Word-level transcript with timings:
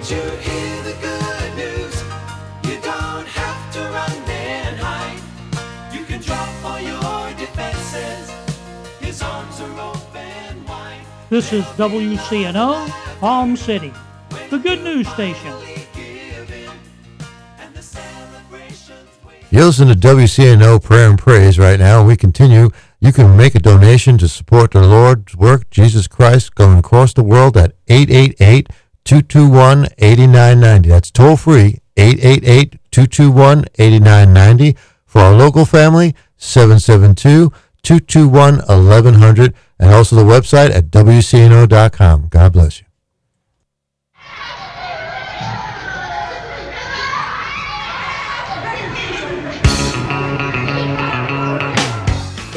Did 0.00 0.12
you 0.12 0.30
hear 0.38 0.82
the 0.82 0.96
good 1.02 1.56
news? 1.56 2.02
You 2.64 2.80
don't 2.80 3.26
have 3.26 3.72
to 3.74 3.80
run 3.80 4.30
and 4.30 4.78
hide. 4.78 5.20
You 5.92 6.06
can 6.06 6.22
drop 6.22 6.48
all 6.64 6.80
your 6.80 7.36
defenses. 7.36 8.30
His 8.98 9.20
arms 9.20 9.60
are 9.60 9.78
open 9.78 10.64
wide. 10.64 11.04
This 11.28 11.52
is 11.52 11.64
WCNO, 11.76 12.88
Palm 13.20 13.58
City, 13.58 13.92
the 14.48 14.56
good 14.56 14.82
news 14.82 15.06
station. 15.08 15.52
You 19.50 19.64
listen 19.66 19.88
to 19.88 19.94
WCNO 19.94 20.82
Prayer 20.82 21.10
and 21.10 21.18
Praise 21.18 21.58
right 21.58 21.78
now, 21.78 22.06
we 22.06 22.16
continue. 22.16 22.70
You 23.00 23.12
can 23.12 23.36
make 23.36 23.54
a 23.54 23.58
donation 23.58 24.16
to 24.18 24.28
support 24.28 24.70
the 24.70 24.80
Lord's 24.80 25.36
work, 25.36 25.68
Jesus 25.68 26.06
Christ, 26.06 26.54
going 26.54 26.78
across 26.78 27.12
the 27.12 27.22
world 27.22 27.58
at 27.58 27.74
888 27.88 28.70
221 29.04 29.88
8990. 29.98 30.88
That's 30.88 31.10
toll 31.10 31.36
free, 31.36 31.80
888 31.96 32.78
221 32.90 33.64
8990. 33.78 34.76
For 35.06 35.20
our 35.20 35.34
local 35.34 35.64
family, 35.64 36.14
772 36.36 37.52
221 37.82 38.58
1100, 38.58 39.54
and 39.78 39.90
also 39.92 40.16
the 40.16 40.22
website 40.22 40.70
at 40.70 40.90
WCNO.com. 40.90 42.28
God 42.28 42.52
bless 42.52 42.80
you. 42.80 42.86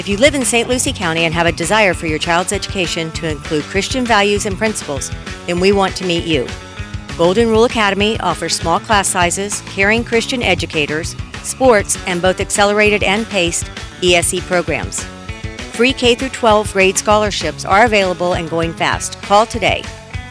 If 0.03 0.09
you 0.09 0.17
live 0.17 0.35
in 0.35 0.43
St. 0.43 0.67
Lucie 0.67 0.91
County 0.91 1.23
and 1.23 1.33
have 1.33 1.45
a 1.45 1.51
desire 1.53 1.93
for 1.93 2.07
your 2.07 2.19
child's 2.19 2.51
education 2.51 3.09
to 3.11 3.29
include 3.29 3.63
Christian 3.63 4.05
values 4.05 4.45
and 4.45 4.57
principles, 4.57 5.09
then 5.47 5.59
we 5.59 5.71
want 5.71 5.95
to 5.97 6.05
meet 6.05 6.25
you. 6.25 6.47
Golden 7.17 7.47
Rule 7.47 7.65
Academy 7.65 8.19
offers 8.19 8.55
small 8.55 8.79
class 8.79 9.07
sizes, 9.07 9.61
caring 9.67 10.03
Christian 10.03 10.41
educators, 10.41 11.15
sports, 11.43 11.97
and 12.07 12.21
both 12.21 12.39
accelerated 12.39 13.03
and 13.03 13.25
paced 13.27 13.69
ESE 14.01 14.39
programs. 14.41 15.03
Free 15.73 15.93
K 15.93 16.15
12 16.15 16.73
grade 16.73 16.97
scholarships 16.97 17.65
are 17.65 17.85
available 17.85 18.33
and 18.33 18.49
going 18.49 18.73
fast. 18.73 19.21
Call 19.21 19.45
today 19.45 19.81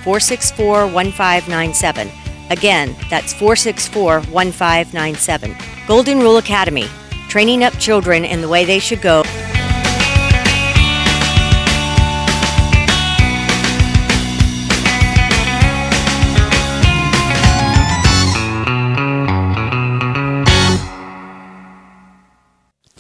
464 0.05 0.86
1597. 0.88 2.10
Again, 2.50 2.96
that's 3.08 3.33
464 3.33 4.20
1597. 4.22 5.56
Golden 5.86 6.20
Rule 6.20 6.36
Academy, 6.36 6.86
training 7.28 7.64
up 7.64 7.72
children 7.78 8.24
in 8.24 8.40
the 8.40 8.48
way 8.48 8.64
they 8.64 8.78
should 8.78 9.00
go. 9.00 9.22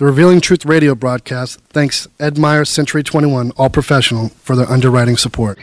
The 0.02 0.06
Revealing 0.06 0.40
Truth 0.40 0.66
radio 0.66 0.96
broadcast 0.96 1.60
thanks 1.70 2.08
Ed 2.18 2.36
Meyer 2.36 2.64
Century 2.64 3.04
21 3.04 3.52
All 3.52 3.70
Professional 3.70 4.30
for 4.30 4.56
their 4.56 4.68
underwriting 4.68 5.16
support. 5.16 5.60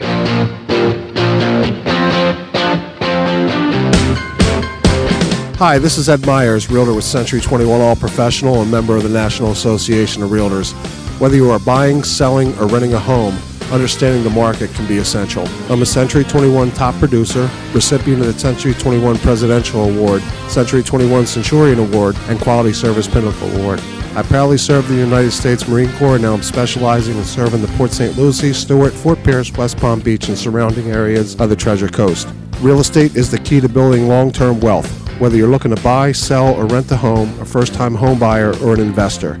Hi, 5.58 5.78
this 5.78 5.98
is 5.98 6.08
Ed 6.08 6.24
Myers, 6.24 6.70
Realtor 6.70 6.94
with 6.94 7.04
Century 7.04 7.42
21 7.42 7.82
All 7.82 7.94
Professional 7.94 8.62
and 8.62 8.70
member 8.70 8.96
of 8.96 9.02
the 9.02 9.10
National 9.10 9.50
Association 9.50 10.22
of 10.22 10.30
Realtors. 10.30 10.72
Whether 11.20 11.36
you 11.36 11.50
are 11.50 11.58
buying, 11.58 12.02
selling, 12.02 12.56
or 12.58 12.66
renting 12.66 12.94
a 12.94 12.98
home, 12.98 13.36
understanding 13.70 14.24
the 14.24 14.30
market 14.30 14.72
can 14.74 14.86
be 14.86 14.98
essential. 14.98 15.46
I'm 15.68 15.82
a 15.82 15.86
Century 15.86 16.24
21 16.24 16.72
top 16.72 16.94
producer, 16.96 17.50
recipient 17.72 18.20
of 18.20 18.26
the 18.32 18.38
Century 18.38 18.74
21 18.74 19.18
Presidential 19.18 19.84
Award, 19.84 20.22
Century 20.48 20.82
21 20.82 21.26
Centurion 21.26 21.78
Award, 21.78 22.16
and 22.28 22.40
Quality 22.40 22.72
Service 22.72 23.08
Pinnacle 23.08 23.48
Award. 23.56 23.80
I 24.16 24.22
proudly 24.22 24.58
served 24.58 24.88
the 24.88 24.96
United 24.96 25.30
States 25.30 25.68
Marine 25.68 25.92
Corps 25.92 26.16
and 26.16 26.24
now 26.24 26.34
I'm 26.34 26.42
specializing 26.42 27.16
in 27.16 27.24
serving 27.24 27.62
the 27.62 27.68
Port 27.76 27.92
St. 27.92 28.16
Lucie, 28.18 28.52
Stuart, 28.52 28.90
Fort 28.92 29.22
Pierce, 29.22 29.52
West 29.52 29.76
Palm 29.76 30.00
Beach, 30.00 30.28
and 30.28 30.36
surrounding 30.36 30.90
areas 30.90 31.36
of 31.40 31.48
the 31.48 31.54
Treasure 31.54 31.88
Coast. 31.88 32.28
Real 32.60 32.80
estate 32.80 33.14
is 33.14 33.30
the 33.30 33.38
key 33.38 33.60
to 33.60 33.68
building 33.68 34.08
long 34.08 34.32
term 34.32 34.58
wealth, 34.58 34.90
whether 35.20 35.36
you're 35.36 35.48
looking 35.48 35.74
to 35.74 35.80
buy, 35.82 36.10
sell, 36.10 36.54
or 36.54 36.66
rent 36.66 36.90
a 36.90 36.96
home, 36.96 37.28
a 37.40 37.44
first 37.44 37.72
time 37.72 37.94
home 37.94 38.18
buyer, 38.18 38.52
or 38.62 38.74
an 38.74 38.80
investor. 38.80 39.40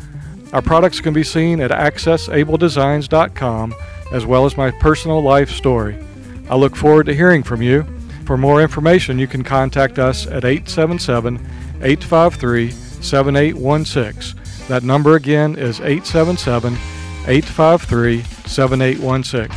Our 0.53 0.61
products 0.61 0.99
can 0.99 1.13
be 1.13 1.23
seen 1.23 1.61
at 1.61 1.71
accessabledesigns.com 1.71 3.73
as 4.11 4.25
well 4.25 4.45
as 4.45 4.57
my 4.57 4.71
personal 4.71 5.21
life 5.21 5.49
story. 5.49 5.97
I 6.49 6.55
look 6.55 6.75
forward 6.75 7.05
to 7.05 7.13
hearing 7.13 7.43
from 7.43 7.61
you. 7.61 7.85
For 8.25 8.37
more 8.37 8.61
information, 8.61 9.17
you 9.17 9.27
can 9.27 9.43
contact 9.43 9.97
us 9.97 10.27
at 10.27 10.43
877 10.43 11.35
853 11.81 12.71
7816. 12.71 14.67
That 14.67 14.83
number 14.83 15.15
again 15.15 15.55
is 15.55 15.79
877 15.79 16.73
853 17.27 18.21
7816. 18.21 19.49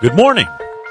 Good 0.00 0.16
morning. 0.16 0.48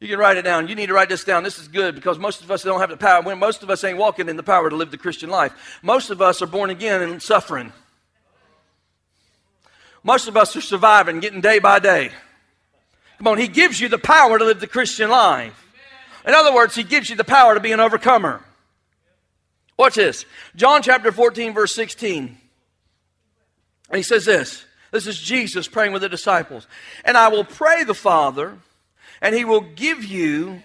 You 0.00 0.08
can 0.08 0.18
write 0.18 0.38
it 0.38 0.42
down. 0.42 0.66
You 0.66 0.74
need 0.74 0.86
to 0.86 0.94
write 0.94 1.10
this 1.10 1.24
down. 1.24 1.42
This 1.44 1.58
is 1.58 1.68
good 1.68 1.94
because 1.94 2.18
most 2.18 2.42
of 2.42 2.50
us 2.50 2.62
don't 2.62 2.80
have 2.80 2.88
the 2.88 2.96
power. 2.96 3.22
When 3.22 3.38
most 3.38 3.62
of 3.62 3.68
us 3.68 3.84
ain't 3.84 3.98
walking 3.98 4.28
in 4.28 4.36
the 4.36 4.42
power 4.42 4.70
to 4.70 4.76
live 4.76 4.90
the 4.90 4.98
Christian 4.98 5.28
life. 5.28 5.78
Most 5.82 6.08
of 6.08 6.22
us 6.22 6.40
are 6.40 6.46
born 6.46 6.70
again 6.70 7.02
and 7.02 7.22
suffering. 7.22 7.72
Most 10.02 10.26
of 10.26 10.36
us 10.38 10.56
are 10.56 10.62
surviving, 10.62 11.20
getting 11.20 11.42
day 11.42 11.58
by 11.58 11.78
day. 11.78 12.10
Come 13.18 13.28
on, 13.28 13.38
He 13.38 13.48
gives 13.48 13.78
you 13.78 13.88
the 13.88 13.98
power 13.98 14.38
to 14.38 14.44
live 14.44 14.60
the 14.60 14.66
Christian 14.66 15.10
life. 15.10 15.66
In 16.26 16.32
other 16.32 16.54
words, 16.54 16.74
He 16.74 16.82
gives 16.82 17.10
you 17.10 17.16
the 17.16 17.24
power 17.24 17.52
to 17.52 17.60
be 17.60 17.72
an 17.72 17.80
overcomer. 17.80 18.42
Watch 19.76 19.94
this 19.94 20.24
John 20.56 20.82
chapter 20.82 21.12
14, 21.12 21.52
verse 21.52 21.74
16. 21.74 22.38
And 23.90 23.96
he 23.96 24.02
says 24.02 24.24
this 24.24 24.64
this 24.90 25.06
is 25.06 25.18
Jesus 25.18 25.68
praying 25.68 25.92
with 25.92 26.02
the 26.02 26.08
disciples. 26.08 26.66
And 27.04 27.16
I 27.16 27.28
will 27.28 27.44
pray 27.44 27.84
the 27.84 27.94
Father, 27.94 28.58
and 29.20 29.34
he 29.34 29.44
will 29.44 29.60
give 29.60 30.04
you, 30.04 30.62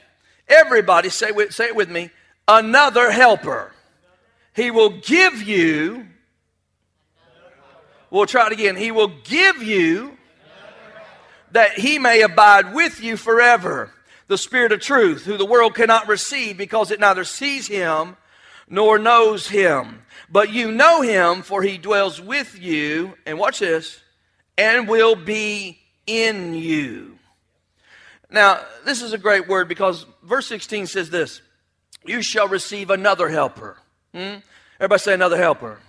everybody, 0.48 1.10
say, 1.10 1.32
say 1.50 1.66
it 1.66 1.76
with 1.76 1.90
me, 1.90 2.10
another 2.48 3.12
helper. 3.12 3.72
He 4.56 4.72
will 4.72 5.02
give 5.02 5.42
you, 5.42 6.08
we'll 8.10 8.26
try 8.26 8.48
it 8.48 8.54
again. 8.54 8.76
He 8.76 8.92
will 8.92 9.12
give 9.24 9.62
you 9.62 10.18
that 11.52 11.74
he 11.80 12.00
may 12.00 12.22
abide 12.22 12.74
with 12.74 13.02
you 13.02 13.18
forever. 13.18 13.92
The 14.28 14.38
Spirit 14.38 14.72
of 14.72 14.80
truth, 14.80 15.26
who 15.26 15.38
the 15.38 15.46
world 15.46 15.76
cannot 15.76 16.08
receive 16.08 16.58
because 16.58 16.92
it 16.92 17.00
neither 17.00 17.24
sees 17.24 17.68
him 17.68 18.18
nor 18.68 18.98
knows 18.98 19.48
him. 19.48 20.02
But 20.30 20.52
you 20.52 20.72
know 20.72 21.02
him, 21.02 21.44
for 21.44 21.62
he 21.62 21.78
dwells 21.78 22.20
with 22.20 22.60
you. 22.60 23.16
And 23.26 23.38
watch 23.38 23.60
this 23.60 24.02
and 24.58 24.88
will 24.88 25.16
be 25.16 25.80
in 26.08 26.56
you. 26.56 27.20
Now, 28.36 28.60
this 28.84 29.02
is 29.02 29.14
a 29.14 29.18
great 29.18 29.48
word 29.48 29.70
because 29.70 30.06
verse 30.22 30.46
16 30.48 30.88
says 30.88 31.10
this 31.10 31.42
You 32.04 32.22
shall 32.22 32.50
receive 32.50 32.90
another 32.90 33.30
helper. 33.30 33.78
Hmm? 34.14 34.40
Everybody 34.78 35.00
say 35.00 35.14
another 35.14 35.38
helper. 35.38 35.80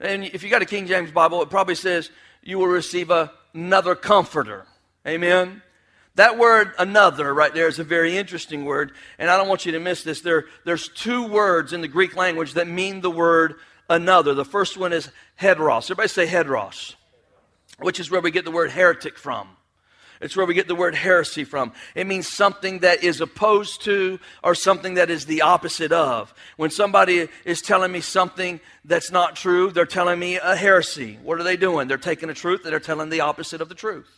And 0.00 0.24
if 0.24 0.42
you 0.42 0.48
got 0.48 0.62
a 0.62 0.66
King 0.66 0.86
James 0.86 1.10
Bible, 1.10 1.42
it 1.42 1.50
probably 1.50 1.74
says 1.74 2.10
you 2.42 2.58
will 2.58 2.68
receive 2.68 3.10
a, 3.10 3.30
another 3.52 3.94
comforter. 3.94 4.64
Amen. 5.06 5.60
That 6.14 6.38
word 6.38 6.72
another 6.78 7.34
right 7.34 7.52
there 7.52 7.68
is 7.68 7.78
a 7.78 7.84
very 7.84 8.16
interesting 8.16 8.64
word, 8.64 8.92
and 9.18 9.28
I 9.28 9.36
don't 9.36 9.46
want 9.46 9.66
you 9.66 9.72
to 9.72 9.78
miss 9.78 10.02
this. 10.02 10.22
There, 10.22 10.46
there's 10.64 10.88
two 10.88 11.26
words 11.26 11.74
in 11.74 11.82
the 11.82 11.88
Greek 11.88 12.16
language 12.16 12.54
that 12.54 12.66
mean 12.66 13.02
the 13.02 13.10
word 13.10 13.56
another. 13.90 14.32
The 14.32 14.46
first 14.46 14.78
one 14.78 14.94
is 14.94 15.10
heteros. 15.38 15.84
Everybody 15.90 16.08
say 16.08 16.26
heteros 16.26 16.94
which 17.80 17.98
is 17.98 18.10
where 18.10 18.20
we 18.20 18.30
get 18.30 18.44
the 18.44 18.50
word 18.50 18.70
heretic 18.70 19.18
from. 19.18 19.48
It's 20.20 20.36
where 20.36 20.44
we 20.44 20.54
get 20.54 20.68
the 20.68 20.74
word 20.74 20.94
heresy 20.94 21.44
from. 21.44 21.72
It 21.94 22.06
means 22.06 22.28
something 22.28 22.80
that 22.80 23.02
is 23.02 23.22
opposed 23.22 23.82
to 23.84 24.20
or 24.44 24.54
something 24.54 24.94
that 24.94 25.08
is 25.08 25.24
the 25.24 25.42
opposite 25.42 25.92
of. 25.92 26.34
When 26.56 26.70
somebody 26.70 27.28
is 27.46 27.62
telling 27.62 27.90
me 27.90 28.02
something 28.02 28.60
that's 28.84 29.10
not 29.10 29.34
true, 29.34 29.70
they're 29.70 29.86
telling 29.86 30.18
me 30.18 30.36
a 30.36 30.56
heresy. 30.56 31.18
What 31.22 31.40
are 31.40 31.42
they 31.42 31.56
doing? 31.56 31.88
They're 31.88 31.96
taking 31.96 32.28
a 32.28 32.34
truth 32.34 32.62
and 32.64 32.72
they're 32.72 32.80
telling 32.80 33.08
the 33.08 33.20
opposite 33.20 33.62
of 33.62 33.70
the 33.70 33.74
truth. 33.74 34.10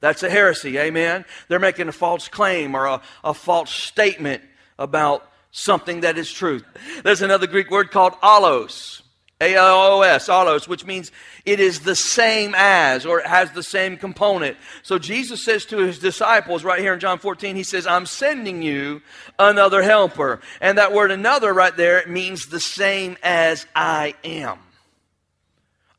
That's 0.00 0.22
a 0.22 0.30
heresy, 0.30 0.78
amen? 0.78 1.24
They're 1.48 1.58
making 1.58 1.88
a 1.88 1.92
false 1.92 2.28
claim 2.28 2.74
or 2.74 2.86
a, 2.86 3.02
a 3.22 3.34
false 3.34 3.70
statement 3.70 4.42
about 4.78 5.30
something 5.50 6.00
that 6.00 6.18
is 6.18 6.32
truth. 6.32 6.64
There's 7.02 7.22
another 7.22 7.46
Greek 7.46 7.70
word 7.70 7.90
called 7.90 8.14
allos. 8.22 9.02
A-L-O-S, 9.40 10.28
allos, 10.28 10.66
which 10.66 10.86
means 10.86 11.12
it 11.44 11.60
is 11.60 11.80
the 11.80 11.94
same 11.94 12.54
as, 12.56 13.04
or 13.04 13.20
it 13.20 13.26
has 13.26 13.52
the 13.52 13.62
same 13.62 13.98
component. 13.98 14.56
So 14.82 14.98
Jesus 14.98 15.44
says 15.44 15.66
to 15.66 15.78
his 15.78 15.98
disciples 15.98 16.64
right 16.64 16.80
here 16.80 16.94
in 16.94 17.00
John 17.00 17.18
14, 17.18 17.54
he 17.54 17.62
says, 17.62 17.86
I'm 17.86 18.06
sending 18.06 18.62
you 18.62 19.02
another 19.38 19.82
helper. 19.82 20.40
And 20.62 20.78
that 20.78 20.94
word 20.94 21.10
another 21.10 21.52
right 21.52 21.76
there 21.76 22.06
means 22.06 22.46
the 22.46 22.60
same 22.60 23.18
as 23.22 23.66
I 23.74 24.14
am. 24.24 24.58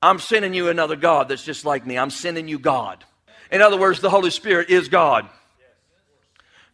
I'm 0.02 0.18
sending 0.18 0.56
you 0.56 0.70
another 0.70 0.96
God 0.96 1.30
that's 1.30 1.44
just 1.44 1.64
like 1.64 1.86
me. 1.86 1.98
I'm 1.98 2.10
sending 2.10 2.48
you 2.48 2.58
God. 2.58 3.04
In 3.52 3.62
other 3.62 3.78
words, 3.78 4.00
the 4.00 4.10
Holy 4.10 4.32
Spirit 4.32 4.72
is 4.72 4.90
God. 4.90 5.30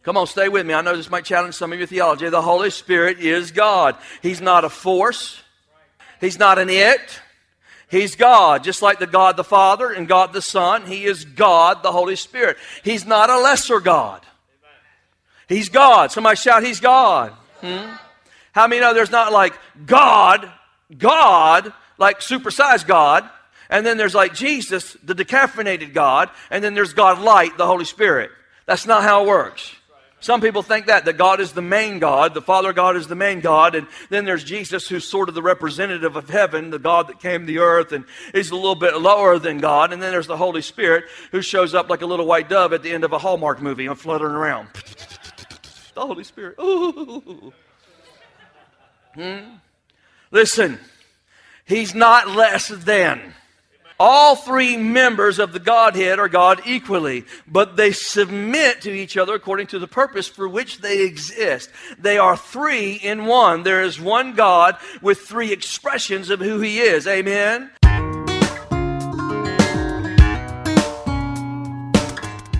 Come 0.02 0.16
on, 0.16 0.26
stay 0.26 0.48
with 0.48 0.66
me. 0.66 0.72
I 0.72 0.80
know 0.80 0.96
this 0.96 1.10
might 1.10 1.24
challenge 1.24 1.54
some 1.54 1.72
of 1.72 1.78
your 1.78 1.86
theology. 1.86 2.28
The 2.28 2.42
Holy 2.42 2.70
Spirit 2.70 3.20
is 3.20 3.50
God. 3.50 3.96
He's 4.22 4.40
not 4.40 4.64
a 4.64 4.70
force. 4.70 5.42
He's 6.24 6.38
not 6.38 6.58
an 6.58 6.70
it. 6.70 7.20
He's 7.90 8.16
God, 8.16 8.64
just 8.64 8.82
like 8.82 8.98
the 8.98 9.06
God 9.06 9.36
the 9.36 9.44
Father 9.44 9.90
and 9.90 10.08
God 10.08 10.32
the 10.32 10.42
Son. 10.42 10.86
He 10.86 11.04
is 11.04 11.24
God, 11.24 11.82
the 11.82 11.92
Holy 11.92 12.16
Spirit. 12.16 12.56
He's 12.82 13.04
not 13.04 13.30
a 13.30 13.38
lesser 13.38 13.78
God. 13.78 14.22
He's 15.48 15.68
God. 15.68 16.10
Somebody 16.10 16.36
shout, 16.36 16.64
He's 16.64 16.80
God. 16.80 17.32
Hmm? 17.60 17.94
How 18.52 18.66
many 18.66 18.80
know 18.80 18.94
there's 18.94 19.10
not 19.10 19.32
like 19.32 19.52
God, 19.84 20.50
God, 20.96 21.72
like 21.98 22.20
supersized 22.20 22.86
God, 22.86 23.28
and 23.68 23.84
then 23.84 23.96
there's 23.96 24.14
like 24.14 24.34
Jesus, 24.34 24.96
the 25.02 25.14
decaffeinated 25.14 25.92
God, 25.92 26.30
and 26.50 26.64
then 26.64 26.74
there's 26.74 26.94
God 26.94 27.20
light, 27.20 27.58
the 27.58 27.66
Holy 27.66 27.84
Spirit. 27.84 28.30
That's 28.66 28.86
not 28.86 29.02
how 29.02 29.24
it 29.24 29.28
works. 29.28 29.74
Some 30.24 30.40
people 30.40 30.62
think 30.62 30.86
that, 30.86 31.04
that 31.04 31.18
God 31.18 31.38
is 31.38 31.52
the 31.52 31.60
main 31.60 31.98
God, 31.98 32.32
the 32.32 32.40
Father 32.40 32.72
God 32.72 32.96
is 32.96 33.08
the 33.08 33.14
main 33.14 33.40
God, 33.40 33.74
and 33.74 33.86
then 34.08 34.24
there's 34.24 34.42
Jesus 34.42 34.88
who's 34.88 35.06
sort 35.06 35.28
of 35.28 35.34
the 35.34 35.42
representative 35.42 36.16
of 36.16 36.30
heaven, 36.30 36.70
the 36.70 36.78
God 36.78 37.08
that 37.08 37.20
came 37.20 37.46
to 37.46 37.58
earth, 37.58 37.92
and 37.92 38.06
he's 38.32 38.50
a 38.50 38.54
little 38.54 38.74
bit 38.74 38.98
lower 38.98 39.38
than 39.38 39.58
God, 39.58 39.92
and 39.92 40.02
then 40.02 40.10
there's 40.10 40.26
the 40.26 40.38
Holy 40.38 40.62
Spirit 40.62 41.04
who 41.30 41.42
shows 41.42 41.74
up 41.74 41.90
like 41.90 42.00
a 42.00 42.06
little 42.06 42.24
white 42.24 42.48
dove 42.48 42.72
at 42.72 42.82
the 42.82 42.90
end 42.90 43.04
of 43.04 43.12
a 43.12 43.18
Hallmark 43.18 43.60
movie 43.60 43.84
and 43.84 43.98
fluttering 43.98 44.34
around. 44.34 44.68
the 45.94 46.00
Holy 46.00 46.24
Spirit. 46.24 46.56
Ooh. 46.58 47.52
Hmm? 49.14 49.56
Listen, 50.30 50.78
he's 51.66 51.94
not 51.94 52.30
less 52.30 52.68
than. 52.68 53.34
All 54.00 54.34
three 54.34 54.76
members 54.76 55.38
of 55.38 55.52
the 55.52 55.60
Godhead 55.60 56.18
are 56.18 56.28
God 56.28 56.62
equally, 56.66 57.24
but 57.46 57.76
they 57.76 57.92
submit 57.92 58.80
to 58.82 58.90
each 58.90 59.16
other 59.16 59.34
according 59.34 59.68
to 59.68 59.78
the 59.78 59.86
purpose 59.86 60.26
for 60.26 60.48
which 60.48 60.78
they 60.78 61.04
exist. 61.04 61.70
They 61.98 62.18
are 62.18 62.36
three 62.36 62.94
in 62.94 63.26
one. 63.26 63.62
There 63.62 63.82
is 63.82 64.00
one 64.00 64.34
God 64.34 64.76
with 65.00 65.20
three 65.20 65.52
expressions 65.52 66.28
of 66.30 66.40
who 66.40 66.60
He 66.60 66.80
is. 66.80 67.06
Amen. 67.06 67.70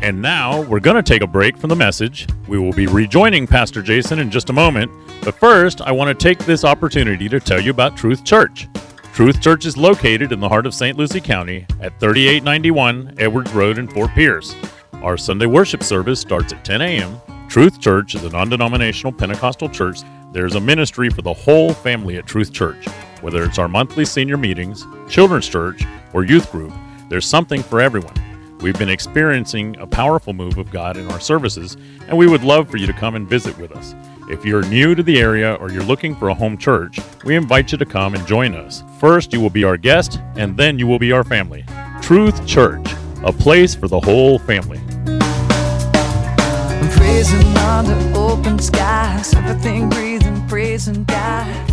And 0.05 0.21
now 0.21 0.61
we're 0.61 0.81
going 0.81 0.97
to 0.97 1.03
take 1.03 1.23
a 1.23 1.27
break 1.27 1.57
from 1.57 1.71
the 1.71 1.77
message. 1.77 2.29
We 2.47 2.59
will 2.59 2.75
be 2.75 2.87
rejoining 2.87 3.47
Pastor 3.47 3.83
Jason 3.83 4.19
in 4.19 4.31
just 4.31 4.51
a 4.51 4.53
moment. 4.53 4.93
But 5.23 5.35
first, 5.35 5.81
I 5.81 5.93
want 5.93 6.09
to 6.17 6.23
take 6.23 6.39
this 6.41 6.63
opportunity 6.63 7.29
to 7.29 7.41
tell 7.41 7.59
you 7.59 7.71
about 7.71 7.97
Truth 7.97 8.23
Church. 8.23 8.69
Truth 9.15 9.41
Church 9.41 9.65
is 9.65 9.77
located 9.77 10.33
in 10.33 10.41
the 10.41 10.49
heart 10.49 10.67
of 10.67 10.75
St. 10.75 10.99
Lucie 10.99 11.21
County 11.21 11.65
at 11.81 12.01
3891 12.01 13.15
Edwards 13.19 13.53
Road 13.53 13.79
in 13.79 13.87
Fort 13.87 14.11
Pierce. 14.11 14.57
Our 14.95 15.17
Sunday 15.17 15.47
worship 15.47 15.85
service 15.85 16.19
starts 16.19 16.53
at 16.53 16.65
10 16.65 16.81
a.m. 16.81 17.21
Truth 17.49 17.81
Church 17.81 18.17
is 18.17 18.25
a 18.25 18.31
non 18.31 18.49
denominational 18.49 19.13
Pentecostal 19.13 19.69
church. 19.69 20.01
There's 20.33 20.57
a 20.57 20.61
ministry 20.61 21.11
for 21.11 21.23
the 21.23 21.33
whole 21.33 21.73
family 21.73 22.17
at 22.17 22.27
Truth 22.27 22.53
Church. 22.53 22.89
Whether 23.21 23.45
it's 23.45 23.61
our 23.61 23.69
monthly 23.69 24.05
senior 24.05 24.37
meetings, 24.37 24.85
children's 25.09 25.49
church, 25.49 25.85
or 26.13 26.25
youth 26.25 26.51
group, 26.51 26.73
there's 27.09 27.25
something 27.25 27.63
for 27.63 27.81
everyone. 27.81 28.15
We've 28.63 28.77
been 28.77 28.89
experiencing 28.89 29.77
a 29.77 29.87
powerful 29.87 30.33
move 30.33 30.59
of 30.59 30.73
God 30.73 30.97
in 30.97 31.09
our 31.13 31.21
services, 31.21 31.77
and 32.09 32.19
we 32.19 32.27
would 32.27 32.43
love 32.43 32.69
for 32.69 32.79
you 32.79 32.89
to 32.89 32.93
come 32.93 33.15
and 33.15 33.29
visit 33.29 33.57
with 33.59 33.71
us. 33.77 33.95
If 34.29 34.45
you're 34.45 34.63
new 34.69 34.95
to 34.95 35.03
the 35.03 35.21
area 35.21 35.55
or 35.55 35.71
you're 35.71 35.83
looking 35.83 36.17
for 36.17 36.29
a 36.29 36.35
home 36.35 36.57
church, 36.57 36.99
we 37.25 37.37
invite 37.37 37.73
you 37.73 37.79
to 37.79 37.85
come 37.85 38.15
and 38.15 38.27
join 38.27 38.55
us. 38.55 38.83
First, 38.99 39.35
you 39.35 39.41
will 39.41 39.51
be 39.51 39.65
our 39.65 39.77
guest, 39.77 40.19
and 40.37 40.57
then 40.57 40.79
you 40.79 40.87
will 40.87 40.99
be 40.99 41.13
our 41.13 41.25
family. 41.25 41.65
Truth 42.01 42.47
Church, 42.47 42.95
a 43.23 43.33
place 43.33 43.75
for 43.75 43.87
the 43.87 44.01
whole 44.01 44.39
family. 44.39 44.81
I'm 45.07 46.91
praising 46.91 47.57
under 47.59 48.19
open 48.19 48.59
skies, 48.59 49.35
everything 49.35 49.91
breathing, 49.91 50.49
praising 50.49 51.05
God. 51.05 51.71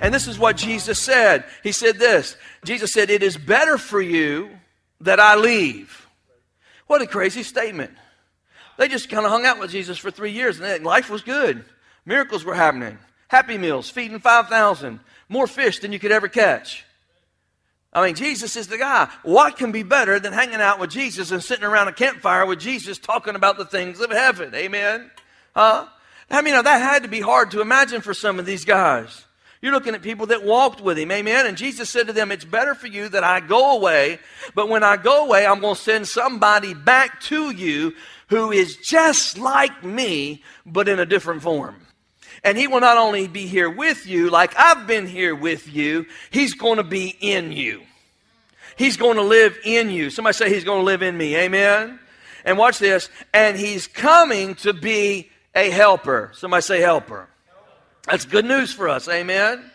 And 0.00 0.12
this 0.12 0.26
is 0.26 0.38
what 0.38 0.58
Jesus 0.58 0.98
said. 0.98 1.44
He 1.62 1.72
said 1.72 1.98
this 1.98 2.36
Jesus 2.64 2.92
said, 2.92 3.10
It 3.10 3.22
is 3.22 3.36
better 3.36 3.78
for 3.78 4.02
you 4.02 4.50
that 5.00 5.20
I 5.20 5.36
leave. 5.36 6.06
What 6.86 7.00
a 7.00 7.06
crazy 7.06 7.42
statement. 7.42 7.90
They 8.76 8.88
just 8.88 9.08
kind 9.08 9.24
of 9.24 9.30
hung 9.30 9.46
out 9.46 9.58
with 9.58 9.70
Jesus 9.70 9.98
for 9.98 10.10
three 10.10 10.32
years 10.32 10.60
and 10.60 10.84
life 10.84 11.10
was 11.10 11.22
good. 11.22 11.64
Miracles 12.04 12.44
were 12.44 12.54
happening. 12.54 12.98
Happy 13.28 13.58
meals, 13.58 13.88
feeding 13.88 14.18
5,000, 14.18 15.00
more 15.28 15.46
fish 15.46 15.80
than 15.80 15.92
you 15.92 15.98
could 15.98 16.12
ever 16.12 16.28
catch. 16.28 16.84
I 17.92 18.04
mean, 18.04 18.16
Jesus 18.16 18.56
is 18.56 18.66
the 18.66 18.78
guy. 18.78 19.08
What 19.22 19.56
can 19.56 19.70
be 19.70 19.84
better 19.84 20.18
than 20.18 20.32
hanging 20.32 20.60
out 20.60 20.80
with 20.80 20.90
Jesus 20.90 21.30
and 21.30 21.42
sitting 21.42 21.64
around 21.64 21.88
a 21.88 21.92
campfire 21.92 22.44
with 22.44 22.58
Jesus 22.58 22.98
talking 22.98 23.36
about 23.36 23.56
the 23.56 23.64
things 23.64 24.00
of 24.00 24.10
heaven? 24.10 24.52
Amen? 24.54 25.10
Huh? 25.54 25.86
I 26.30 26.42
mean, 26.42 26.54
that 26.54 26.80
had 26.80 27.04
to 27.04 27.08
be 27.08 27.20
hard 27.20 27.52
to 27.52 27.60
imagine 27.60 28.00
for 28.00 28.12
some 28.12 28.40
of 28.40 28.46
these 28.46 28.64
guys. 28.64 29.24
You're 29.62 29.72
looking 29.72 29.94
at 29.94 30.02
people 30.02 30.26
that 30.26 30.44
walked 30.44 30.80
with 30.80 30.98
him. 30.98 31.10
Amen. 31.10 31.46
And 31.46 31.56
Jesus 31.56 31.88
said 31.88 32.08
to 32.08 32.12
them, 32.12 32.30
It's 32.30 32.44
better 32.44 32.74
for 32.74 32.86
you 32.86 33.08
that 33.08 33.24
I 33.24 33.40
go 33.40 33.76
away, 33.76 34.18
but 34.54 34.68
when 34.68 34.82
I 34.82 34.96
go 34.96 35.24
away, 35.24 35.46
I'm 35.46 35.60
going 35.60 35.74
to 35.76 35.80
send 35.80 36.06
somebody 36.06 36.74
back 36.74 37.20
to 37.22 37.50
you 37.50 37.94
who 38.28 38.52
is 38.52 38.76
just 38.76 39.38
like 39.38 39.82
me, 39.84 40.42
but 40.64 40.88
in 40.88 40.98
a 40.98 41.06
different 41.06 41.42
form. 41.42 41.76
And 42.42 42.58
he 42.58 42.68
will 42.68 42.80
not 42.80 42.98
only 42.98 43.26
be 43.26 43.46
here 43.46 43.70
with 43.70 44.06
you, 44.06 44.30
like 44.30 44.54
I've 44.56 44.86
been 44.86 45.06
here 45.06 45.34
with 45.34 45.72
you, 45.72 46.06
he's 46.30 46.54
going 46.54 46.76
to 46.76 46.84
be 46.84 47.16
in 47.20 47.52
you. 47.52 47.82
He's 48.76 48.96
going 48.96 49.16
to 49.16 49.22
live 49.22 49.56
in 49.64 49.90
you. 49.90 50.10
Somebody 50.10 50.34
say 50.34 50.52
he's 50.52 50.64
going 50.64 50.80
to 50.80 50.84
live 50.84 51.02
in 51.02 51.16
me. 51.16 51.36
Amen. 51.36 51.98
And 52.44 52.58
watch 52.58 52.78
this. 52.78 53.08
And 53.32 53.56
he's 53.56 53.86
coming 53.86 54.56
to 54.56 54.72
be 54.72 55.30
a 55.54 55.70
helper. 55.70 56.32
Somebody 56.34 56.62
say 56.62 56.80
helper. 56.80 57.28
That's 58.08 58.24
good 58.24 58.44
news 58.44 58.72
for 58.72 58.88
us. 58.88 59.08
Amen. 59.08 59.70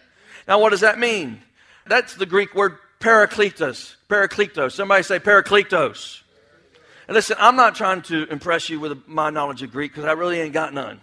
Now, 0.48 0.60
what 0.60 0.70
does 0.70 0.82
that 0.82 1.00
mean? 1.00 1.42
that's 1.88 2.14
the 2.16 2.26
Greek 2.26 2.54
word 2.54 2.78
parakletos. 3.00 3.96
Parakletos. 4.10 4.74
Somebody 4.74 5.04
say 5.04 5.20
parakletos. 5.20 6.22
And 7.10 7.16
listen, 7.16 7.38
I'm 7.40 7.56
not 7.56 7.74
trying 7.74 8.04
to 8.04 8.28
impress 8.30 8.70
you 8.70 8.80
with 8.80 9.08
my 9.08 9.32
knowledge 9.32 9.64
of 9.64 9.72
Greek 9.72 9.92
because 9.92 10.06
I 10.06 10.12
really 10.12 10.40
ain't 10.42 10.54
got 10.54 10.76
none. 10.76 11.02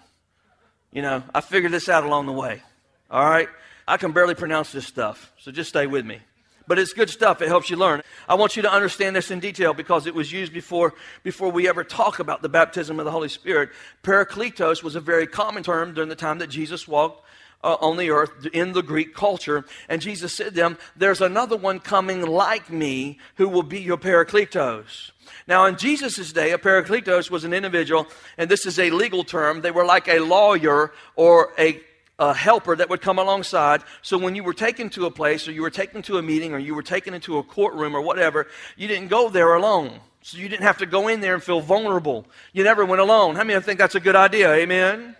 You 0.92 1.02
know, 1.02 1.24
I 1.34 1.40
figured 1.40 1.72
this 1.72 1.88
out 1.88 2.04
along 2.04 2.26
the 2.26 2.32
way. 2.32 2.62
All 3.10 3.28
right? 3.28 3.48
I 3.88 3.96
can 3.96 4.12
barely 4.12 4.36
pronounce 4.36 4.70
this 4.70 4.86
stuff, 4.86 5.32
so 5.36 5.50
just 5.50 5.68
stay 5.68 5.88
with 5.88 6.06
me. 6.06 6.20
But 6.68 6.78
it's 6.78 6.92
good 6.92 7.10
stuff. 7.10 7.42
It 7.42 7.48
helps 7.48 7.70
you 7.70 7.76
learn. 7.76 8.04
I 8.28 8.36
want 8.36 8.54
you 8.54 8.62
to 8.62 8.72
understand 8.72 9.16
this 9.16 9.32
in 9.32 9.40
detail 9.40 9.74
because 9.74 10.06
it 10.06 10.14
was 10.14 10.30
used 10.30 10.52
before, 10.52 10.94
before 11.24 11.50
we 11.50 11.68
ever 11.68 11.82
talk 11.82 12.20
about 12.20 12.40
the 12.40 12.48
baptism 12.48 13.00
of 13.00 13.04
the 13.04 13.10
Holy 13.10 13.28
Spirit. 13.28 13.70
Parakletos 14.04 14.84
was 14.84 14.94
a 14.94 15.00
very 15.00 15.26
common 15.26 15.64
term 15.64 15.92
during 15.92 16.08
the 16.08 16.14
time 16.14 16.38
that 16.38 16.50
Jesus 16.50 16.86
walked 16.86 17.26
uh, 17.66 17.76
on 17.80 17.96
the 17.96 18.10
earth 18.10 18.46
in 18.52 18.72
the 18.72 18.82
Greek 18.82 19.12
culture. 19.12 19.64
And 19.88 20.00
Jesus 20.00 20.32
said 20.32 20.46
to 20.46 20.50
them, 20.52 20.78
There's 20.94 21.20
another 21.20 21.56
one 21.56 21.80
coming 21.80 22.22
like 22.22 22.70
me 22.70 23.18
who 23.34 23.48
will 23.48 23.64
be 23.64 23.80
your 23.80 23.96
Parakletos. 23.96 25.10
Now, 25.48 25.66
in 25.66 25.76
Jesus' 25.76 26.32
day, 26.32 26.52
a 26.52 26.58
Parakletos 26.58 27.28
was 27.28 27.42
an 27.42 27.52
individual, 27.52 28.06
and 28.38 28.48
this 28.48 28.66
is 28.66 28.78
a 28.78 28.90
legal 28.90 29.24
term. 29.24 29.60
They 29.60 29.72
were 29.72 29.84
like 29.84 30.06
a 30.08 30.20
lawyer 30.20 30.92
or 31.16 31.52
a 31.58 31.80
a 32.18 32.32
helper 32.32 32.74
that 32.74 32.88
would 32.88 33.02
come 33.02 33.18
alongside. 33.18 33.82
So 34.00 34.16
when 34.16 34.34
you 34.34 34.42
were 34.42 34.54
taken 34.54 34.88
to 34.90 35.04
a 35.04 35.10
place 35.10 35.46
or 35.46 35.52
you 35.52 35.60
were 35.60 35.68
taken 35.68 36.00
to 36.04 36.16
a 36.16 36.22
meeting 36.22 36.54
or 36.54 36.58
you 36.58 36.74
were 36.74 36.82
taken 36.82 37.12
into 37.12 37.36
a 37.36 37.42
courtroom 37.42 37.94
or 37.94 38.00
whatever, 38.00 38.46
you 38.74 38.88
didn't 38.88 39.08
go 39.08 39.28
there 39.28 39.52
alone. 39.52 40.00
So 40.22 40.38
you 40.38 40.48
didn't 40.48 40.62
have 40.62 40.78
to 40.78 40.86
go 40.86 41.08
in 41.08 41.20
there 41.20 41.34
and 41.34 41.42
feel 41.42 41.60
vulnerable. 41.60 42.24
You 42.54 42.64
never 42.64 42.86
went 42.86 43.02
alone. 43.02 43.36
How 43.36 43.44
many 43.44 43.60
think 43.60 43.78
that's 43.78 43.96
a 43.96 44.00
good 44.00 44.16
idea? 44.16 44.50
Amen? 44.50 45.14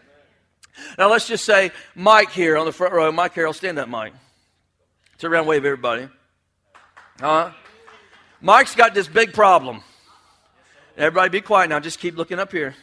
Now 0.99 1.11
let's 1.11 1.27
just 1.27 1.45
say 1.45 1.73
Mike 1.95 2.31
here 2.31 2.57
on 2.57 2.67
the 2.67 2.73
front 2.73 2.93
row. 2.93 3.11
Mike 3.13 3.35
Carroll, 3.35 3.53
stand 3.53 3.79
up, 3.79 3.89
Mike. 3.89 4.13
Turn 5.19 5.33
around, 5.33 5.47
wave 5.47 5.65
everybody. 5.65 6.09
Huh? 7.21 7.51
Mike's 8.41 8.75
got 8.75 8.95
this 8.95 9.09
big 9.09 9.33
problem. 9.33 9.83
Everybody 10.97 11.31
be 11.31 11.41
quiet 11.41 11.69
now. 11.69 11.81
Just 11.81 11.99
keep 11.99 12.17
looking 12.17 12.39
up 12.39 12.53
here. 12.53 12.75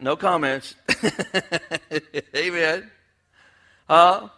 No 0.00 0.16
comments. 0.16 0.74
Amen. 2.36 2.90
Uh, 3.88 4.28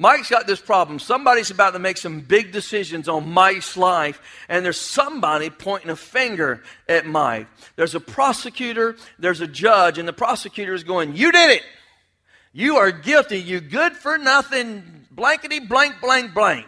Mike's 0.00 0.30
got 0.30 0.46
this 0.46 0.60
problem. 0.60 0.98
Somebody's 0.98 1.50
about 1.50 1.74
to 1.74 1.78
make 1.78 1.98
some 1.98 2.20
big 2.20 2.52
decisions 2.52 3.06
on 3.06 3.30
Mike's 3.30 3.76
life, 3.76 4.22
and 4.48 4.64
there's 4.64 4.80
somebody 4.80 5.50
pointing 5.50 5.90
a 5.90 5.96
finger 5.96 6.62
at 6.88 7.04
Mike. 7.04 7.46
There's 7.76 7.94
a 7.94 8.00
prosecutor, 8.00 8.96
there's 9.18 9.42
a 9.42 9.46
judge, 9.46 9.98
and 9.98 10.08
the 10.08 10.14
prosecutor 10.14 10.72
is 10.72 10.84
going, 10.84 11.16
You 11.16 11.30
did 11.30 11.50
it. 11.50 11.62
You 12.54 12.76
are 12.76 12.90
guilty. 12.90 13.40
You 13.40 13.60
good 13.60 13.92
for 13.92 14.16
nothing. 14.16 15.06
Blankety 15.10 15.60
blank, 15.60 15.96
blank, 16.00 16.32
blank. 16.32 16.66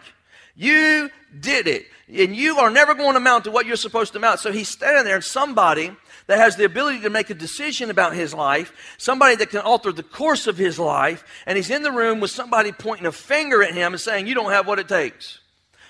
You 0.55 1.09
did 1.39 1.67
it. 1.67 1.87
And 2.07 2.35
you 2.35 2.59
are 2.59 2.69
never 2.69 2.93
going 2.93 3.13
to 3.13 3.17
amount 3.17 3.45
to 3.45 3.51
what 3.51 3.65
you're 3.65 3.77
supposed 3.77 4.11
to 4.11 4.19
amount. 4.19 4.41
So 4.41 4.51
he's 4.51 4.69
standing 4.69 5.05
there, 5.05 5.15
and 5.15 5.23
somebody 5.23 5.91
that 6.27 6.37
has 6.37 6.55
the 6.55 6.65
ability 6.65 7.01
to 7.01 7.09
make 7.09 7.29
a 7.29 7.33
decision 7.33 7.89
about 7.89 8.13
his 8.13 8.33
life, 8.33 8.95
somebody 8.97 9.35
that 9.35 9.49
can 9.49 9.59
alter 9.59 9.91
the 9.91 10.03
course 10.03 10.47
of 10.47 10.57
his 10.57 10.79
life, 10.79 11.23
and 11.45 11.57
he's 11.57 11.69
in 11.69 11.83
the 11.83 11.91
room 11.91 12.19
with 12.19 12.31
somebody 12.31 12.71
pointing 12.71 13.05
a 13.05 13.11
finger 13.11 13.63
at 13.63 13.73
him 13.73 13.93
and 13.93 14.01
saying, 14.01 14.27
You 14.27 14.35
don't 14.35 14.51
have 14.51 14.67
what 14.67 14.79
it 14.79 14.87
takes. 14.87 15.39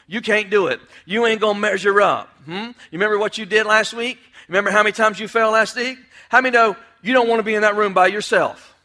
You 0.08 0.22
can't 0.22 0.50
do 0.50 0.68
it. 0.68 0.82
You 1.06 1.26
ain't 1.26 1.40
going 1.40 1.56
to 1.56 1.62
measure 1.62 2.02
up. 2.02 2.30
Hmm? 2.46 2.52
You 2.52 2.74
remember 2.94 3.18
what 3.18 3.38
you 3.38 3.46
did 3.46 3.66
last 3.66 3.94
week? 3.94 4.20
Remember 4.48 4.70
how 4.70 4.84
many 4.84 4.92
times 4.92 5.20
you 5.20 5.28
fell 5.28 5.52
last 5.52 5.76
week? 5.76 5.98
How 6.30 6.42
many 6.42 6.54
know 6.54 6.76
you 7.02 7.14
don't 7.14 7.30
want 7.30 7.40
to 7.40 7.44
be 7.44 7.56
in 7.56 7.62
that 7.62 7.76
room 7.76 7.94
by 7.94 8.08
yourself? 8.08 8.76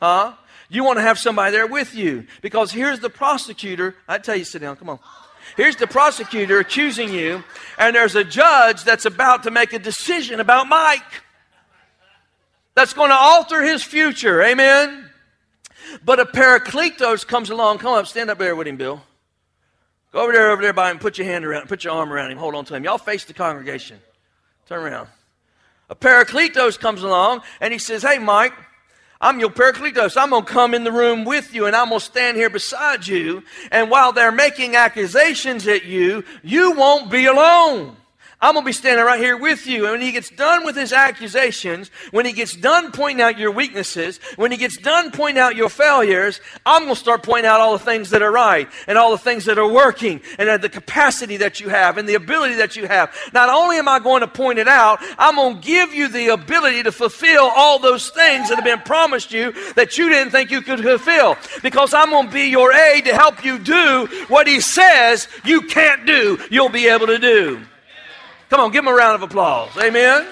Huh? 0.00 0.34
You 0.68 0.84
want 0.84 0.98
to 0.98 1.02
have 1.02 1.18
somebody 1.18 1.52
there 1.52 1.66
with 1.66 1.94
you. 1.94 2.26
Because 2.42 2.70
here's 2.70 3.00
the 3.00 3.10
prosecutor. 3.10 3.96
I 4.06 4.18
tell 4.18 4.36
you, 4.36 4.44
sit 4.44 4.60
down. 4.60 4.76
Come 4.76 4.90
on. 4.90 4.98
Here's 5.58 5.74
the 5.74 5.88
prosecutor 5.88 6.60
accusing 6.60 7.12
you, 7.12 7.42
and 7.78 7.96
there's 7.96 8.14
a 8.14 8.22
judge 8.22 8.84
that's 8.84 9.06
about 9.06 9.42
to 9.42 9.50
make 9.50 9.72
a 9.72 9.80
decision 9.80 10.38
about 10.38 10.68
Mike 10.68 11.02
that's 12.76 12.92
going 12.92 13.10
to 13.10 13.16
alter 13.16 13.64
his 13.64 13.82
future. 13.82 14.40
Amen. 14.40 15.10
But 16.04 16.20
a 16.20 16.26
Parakletos 16.26 17.26
comes 17.26 17.50
along. 17.50 17.78
Come 17.78 17.94
up, 17.94 18.06
stand 18.06 18.30
up 18.30 18.38
there 18.38 18.54
with 18.54 18.68
him, 18.68 18.76
Bill. 18.76 19.02
Go 20.12 20.20
over 20.20 20.32
there, 20.32 20.52
over 20.52 20.62
there 20.62 20.72
by 20.72 20.92
him. 20.92 21.00
Put 21.00 21.18
your 21.18 21.26
hand 21.26 21.44
around, 21.44 21.68
put 21.68 21.82
your 21.82 21.92
arm 21.92 22.12
around 22.12 22.30
him. 22.30 22.38
Hold 22.38 22.54
on 22.54 22.64
to 22.66 22.76
him. 22.76 22.84
Y'all 22.84 22.96
face 22.96 23.24
the 23.24 23.34
congregation. 23.34 23.98
Turn 24.68 24.84
around. 24.84 25.08
A 25.90 25.96
Parakletos 25.96 26.78
comes 26.78 27.02
along 27.02 27.42
and 27.60 27.72
he 27.72 27.80
says, 27.80 28.04
"Hey, 28.04 28.20
Mike." 28.20 28.54
I'm 29.20 29.40
your 29.40 29.50
Parakletos. 29.50 30.16
I'm 30.16 30.30
going 30.30 30.44
to 30.44 30.50
come 30.50 30.74
in 30.74 30.84
the 30.84 30.92
room 30.92 31.24
with 31.24 31.52
you 31.52 31.66
and 31.66 31.74
I'm 31.74 31.88
going 31.88 31.98
to 31.98 32.04
stand 32.04 32.36
here 32.36 32.50
beside 32.50 33.06
you. 33.06 33.42
And 33.72 33.90
while 33.90 34.12
they're 34.12 34.30
making 34.30 34.76
accusations 34.76 35.66
at 35.66 35.84
you, 35.84 36.24
you 36.42 36.72
won't 36.72 37.10
be 37.10 37.26
alone. 37.26 37.96
I'm 38.40 38.54
going 38.54 38.64
to 38.64 38.68
be 38.68 38.72
standing 38.72 39.04
right 39.04 39.18
here 39.18 39.36
with 39.36 39.66
you. 39.66 39.82
And 39.84 39.94
when 39.94 40.00
he 40.00 40.12
gets 40.12 40.30
done 40.30 40.64
with 40.64 40.76
his 40.76 40.92
accusations, 40.92 41.90
when 42.12 42.24
he 42.24 42.32
gets 42.32 42.54
done 42.54 42.92
pointing 42.92 43.20
out 43.20 43.36
your 43.36 43.50
weaknesses, 43.50 44.20
when 44.36 44.52
he 44.52 44.56
gets 44.56 44.76
done 44.76 45.10
pointing 45.10 45.42
out 45.42 45.56
your 45.56 45.68
failures, 45.68 46.40
I'm 46.64 46.84
going 46.84 46.94
to 46.94 47.00
start 47.00 47.24
pointing 47.24 47.46
out 47.46 47.58
all 47.58 47.72
the 47.72 47.84
things 47.84 48.10
that 48.10 48.22
are 48.22 48.30
right 48.30 48.68
and 48.86 48.96
all 48.96 49.10
the 49.10 49.18
things 49.18 49.44
that 49.46 49.58
are 49.58 49.68
working 49.68 50.20
and 50.38 50.62
the 50.62 50.68
capacity 50.68 51.38
that 51.38 51.58
you 51.58 51.68
have 51.68 51.98
and 51.98 52.08
the 52.08 52.14
ability 52.14 52.54
that 52.54 52.76
you 52.76 52.86
have. 52.86 53.12
Not 53.32 53.48
only 53.48 53.76
am 53.76 53.88
I 53.88 53.98
going 53.98 54.20
to 54.20 54.28
point 54.28 54.60
it 54.60 54.68
out, 54.68 55.00
I'm 55.18 55.34
going 55.34 55.56
to 55.56 55.60
give 55.60 55.92
you 55.92 56.06
the 56.06 56.28
ability 56.28 56.84
to 56.84 56.92
fulfill 56.92 57.50
all 57.56 57.80
those 57.80 58.10
things 58.10 58.50
that 58.50 58.54
have 58.54 58.64
been 58.64 58.82
promised 58.82 59.32
you 59.32 59.52
that 59.72 59.98
you 59.98 60.08
didn't 60.08 60.30
think 60.30 60.52
you 60.52 60.62
could 60.62 60.80
fulfill. 60.80 61.36
Because 61.60 61.92
I'm 61.92 62.10
going 62.10 62.28
to 62.28 62.32
be 62.32 62.44
your 62.44 62.72
aid 62.72 63.04
to 63.06 63.14
help 63.14 63.44
you 63.44 63.58
do 63.58 64.06
what 64.28 64.46
he 64.46 64.60
says 64.60 65.26
you 65.44 65.62
can't 65.62 66.06
do, 66.06 66.38
you'll 66.52 66.68
be 66.68 66.86
able 66.86 67.08
to 67.08 67.18
do. 67.18 67.60
Come 68.50 68.60
on, 68.60 68.72
give 68.72 68.82
him 68.84 68.88
a 68.88 68.94
round 68.94 69.14
of 69.14 69.22
applause. 69.22 69.76
Amen. 69.76 70.26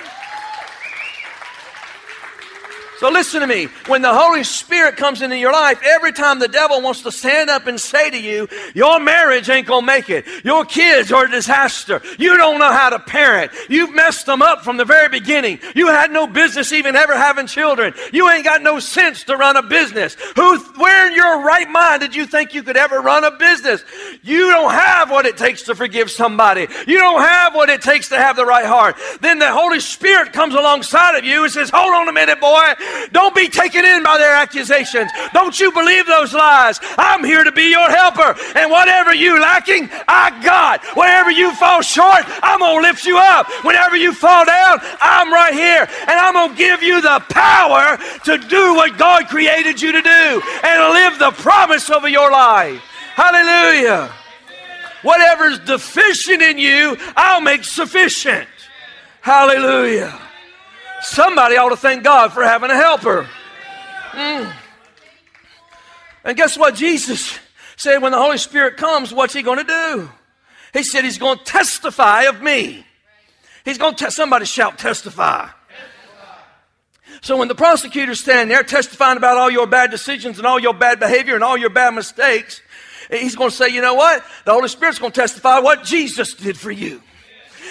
So 2.99 3.11
listen 3.11 3.43
to 3.43 3.47
me. 3.47 3.69
When 3.89 4.01
the 4.01 4.15
Holy 4.15 4.43
Spirit 4.43 4.97
comes 4.97 5.21
into 5.21 5.37
your 5.37 5.53
life, 5.53 5.81
every 5.85 6.13
time 6.13 6.39
the 6.39 6.49
devil 6.49 6.81
wants 6.81 7.03
to 7.03 7.13
stand 7.13 7.51
up 7.51 7.67
and 7.67 7.79
say 7.79 8.09
to 8.09 8.19
you, 8.19 8.49
your 8.75 8.99
marriage 9.01 9.51
ain't 9.51 9.67
to 9.67 9.83
make 9.83 10.09
it. 10.09 10.25
Your 10.45 10.65
kids 10.65 11.13
are 11.13 11.27
a 11.27 11.31
disaster. 11.31 12.01
You 12.19 12.37
don't 12.37 12.59
know 12.59 12.73
how 12.73 12.91
to 12.91 12.99
parent. 12.99 13.53
You've 13.69 13.95
messed 13.95 14.25
them 14.25 14.41
up 14.41 14.63
from 14.63 14.79
the 14.79 14.85
very 14.87 15.09
beginning. 15.09 15.59
You 15.75 15.89
had 15.89 16.11
no 16.11 16.27
business 16.27 16.73
even 16.73 16.97
ever 16.97 17.15
having 17.15 17.47
children. 17.47 17.93
You 18.13 18.31
ain't 18.31 18.45
got 18.45 18.63
no 18.63 18.79
sense 18.79 19.25
to 19.25 19.37
run 19.37 19.57
a 19.57 19.63
business. 19.63 20.17
Who, 20.35 20.59
where 20.77 21.09
in 21.09 21.15
your 21.15 21.43
right 21.43 21.69
mind 21.69 22.01
did 22.01 22.15
you 22.15 22.27
think 22.27 22.55
you 22.55 22.63
could 22.63 22.77
ever 22.77 23.01
run 23.01 23.25
a 23.25 23.31
business? 23.31 23.85
You 24.23 24.51
don't 24.51 24.71
have 24.71 25.11
what 25.11 25.27
it 25.27 25.37
takes 25.37 25.63
to 25.65 25.75
forgive 25.75 26.11
somebody. 26.11 26.67
You 26.87 26.99
don't 26.99 27.21
have 27.21 27.55
what 27.55 27.69
it 27.69 27.83
takes 27.83 28.09
to 28.09 28.17
have 28.17 28.37
the 28.37 28.47
right 28.47 28.67
heart. 28.67 28.97
Then 29.21 29.39
the 29.39 29.53
Holy 29.53 29.81
Spirit 29.81 30.33
comes 30.33 30.55
alongside 30.55 31.19
of 31.19 31.25
you 31.25 31.45
and 31.45 31.53
says, 31.53 31.69
hold 31.69 31.93
on 31.93 32.09
a 32.09 32.13
minute, 32.13 32.41
boy. 32.41 32.73
Don't 33.13 33.35
be 33.35 33.49
taken 33.49 33.85
in 33.85 34.03
by 34.03 34.19
their 34.19 34.35
accusations. 34.35 35.11
Don't 35.33 35.59
you 35.59 35.73
believe 35.73 36.07
those 36.07 36.33
lies. 36.35 36.79
I'm 36.99 37.25
here 37.25 37.45
to 37.45 37.53
be 37.53 37.71
your 37.71 37.91
helper. 37.91 38.35
And 38.55 38.71
whatever 38.71 39.15
you 39.15 39.41
lacking, 39.41 39.89
I 40.09 40.43
got. 40.43 40.85
Wherever 40.97 41.31
you 41.31 41.55
fall 41.55 41.83
short, 41.83 42.25
I'm 42.43 42.61
going 42.61 42.83
to 42.83 42.89
lift 42.89 43.05
you 43.05 43.19
up. 43.19 43.49
Whenever 43.65 43.97
you 43.97 44.13
fall 44.13 44.45
down, 44.45 44.79
I'm 45.01 45.33
right 45.33 45.55
here. 45.55 45.89
And 46.09 46.19
I'm 46.19 46.35
going 46.35 46.51
to 46.51 46.57
give 46.57 46.83
you 46.83 47.01
the 47.01 47.23
power 47.31 47.99
to 48.25 48.39
do 48.39 48.75
what 48.75 48.99
God 48.99 49.29
created 49.29 49.81
you 49.81 49.93
to 49.93 50.03
do 50.03 50.43
and 50.63 50.93
live 50.93 51.19
the 51.19 51.31
promise 51.43 51.91
over 51.91 52.09
your 52.09 52.31
life. 52.31 52.81
Hallelujah. 53.15 54.13
Whatever's 55.03 55.59
deficient 55.61 56.43
in 56.43 56.59
you, 56.59 56.97
I'll 57.17 57.41
make 57.41 57.65
sufficient. 57.65 58.49
Hallelujah. 59.21 60.26
Somebody 61.09 61.57
ought 61.57 61.69
to 61.69 61.77
thank 61.77 62.03
God 62.03 62.33
for 62.33 62.43
having 62.43 62.71
a 62.71 62.75
helper. 62.75 63.29
Mm. 64.11 64.53
And 66.25 66.37
guess 66.37 66.59
what? 66.59 66.75
Jesus 66.75 67.39
said, 67.77 68.03
when 68.03 68.11
the 68.11 68.19
Holy 68.19 68.39
Spirit 68.39 68.77
comes, 68.77 69.15
what's 69.15 69.33
he 69.33 69.43
going 69.43 69.59
to 69.59 69.65
do? 69.65 70.11
He 70.73 70.83
said, 70.83 71.05
he's 71.05 71.19
going 71.19 71.39
to 71.39 71.45
testify 71.45 72.23
of 72.23 72.43
me. 72.43 72.85
He's 73.65 73.79
going 73.79 73.95
to, 73.95 74.05
te- 74.07 74.11
somebody 74.11 74.47
shout, 74.47 74.79
testify. 74.79 75.49
So 77.21 77.37
when 77.37 77.47
the 77.47 77.55
prosecutor's 77.55 78.21
standing 78.21 78.49
there 78.49 78.65
testifying 78.65 79.17
about 79.17 79.39
all 79.39 79.51
your 79.51 79.69
bad 79.69 79.93
decisions 79.93 80.39
and 80.39 80.47
all 80.47 80.59
your 80.59 80.75
bad 80.75 80.99
behavior 80.99 81.37
and 81.37 81.45
all 81.45 81.57
your 81.57 81.71
bad 81.71 81.95
mistakes, 81.95 82.61
he's 83.11 83.37
going 83.37 83.51
to 83.51 83.57
say, 83.57 83.69
you 83.69 83.81
know 83.81 83.95
what? 83.95 84.25
The 84.45 84.53
Holy 84.53 84.69
Spirit's 84.69 84.99
going 84.99 85.13
to 85.13 85.21
testify 85.21 85.61
what 85.61 85.85
Jesus 85.85 86.35
did 86.35 86.59
for 86.59 86.73
you 86.73 87.01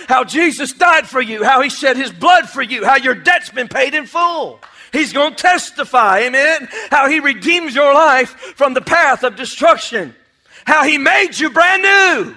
how 0.08 0.24
Jesus 0.24 0.74
died 0.74 1.08
for 1.08 1.22
you, 1.22 1.44
how 1.44 1.62
he 1.62 1.70
shed 1.70 1.98
his 1.98 2.12
blood 2.12 2.50
for 2.50 2.62
you, 2.62 2.86
how 2.86 2.96
your 2.96 3.16
debt's 3.16 3.50
been 3.50 3.68
paid 3.68 3.94
in 3.94 4.06
full. 4.06 4.60
He's 4.92 5.12
going 5.12 5.36
to 5.36 5.42
testify, 5.42 6.20
amen, 6.20 6.70
how 6.90 7.10
he 7.10 7.20
redeems 7.20 7.76
your 7.76 7.94
life 7.94 8.30
from 8.56 8.74
the 8.74 8.82
path 8.82 9.24
of 9.24 9.36
destruction, 9.36 10.16
how 10.66 10.84
he 10.84 10.98
made 10.98 11.38
you 11.38 11.50
brand 11.50 11.84
new. 11.84 12.36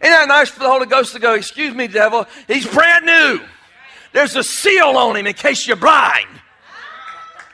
Isn't 0.00 0.12
that 0.12 0.28
nice 0.28 0.50
for 0.50 0.60
the 0.60 0.68
Holy 0.68 0.86
Ghost 0.86 1.12
to 1.14 1.18
go, 1.18 1.34
excuse 1.34 1.74
me, 1.74 1.86
devil, 1.86 2.26
he's 2.48 2.66
brand 2.66 3.06
new. 3.06 3.40
There's 4.12 4.36
a 4.36 4.44
seal 4.44 4.96
on 4.96 5.16
him 5.16 5.26
in 5.26 5.34
case 5.34 5.66
you're 5.66 5.76
blind. 5.76 6.28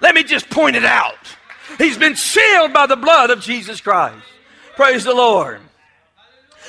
Let 0.01 0.15
me 0.15 0.25
just 0.25 0.49
point 0.51 0.77
it 0.77 0.85
out. 0.85 1.15
He's 1.79 1.97
been 1.97 2.17
sealed 2.17 2.73
by 2.73 2.87
the 2.87 2.97
blood 2.97 3.31
of 3.31 3.41
Jesus 3.41 3.81
Christ. 3.81 4.25
Praise 4.77 5.05
the 5.05 5.15
Lord. 5.15 5.61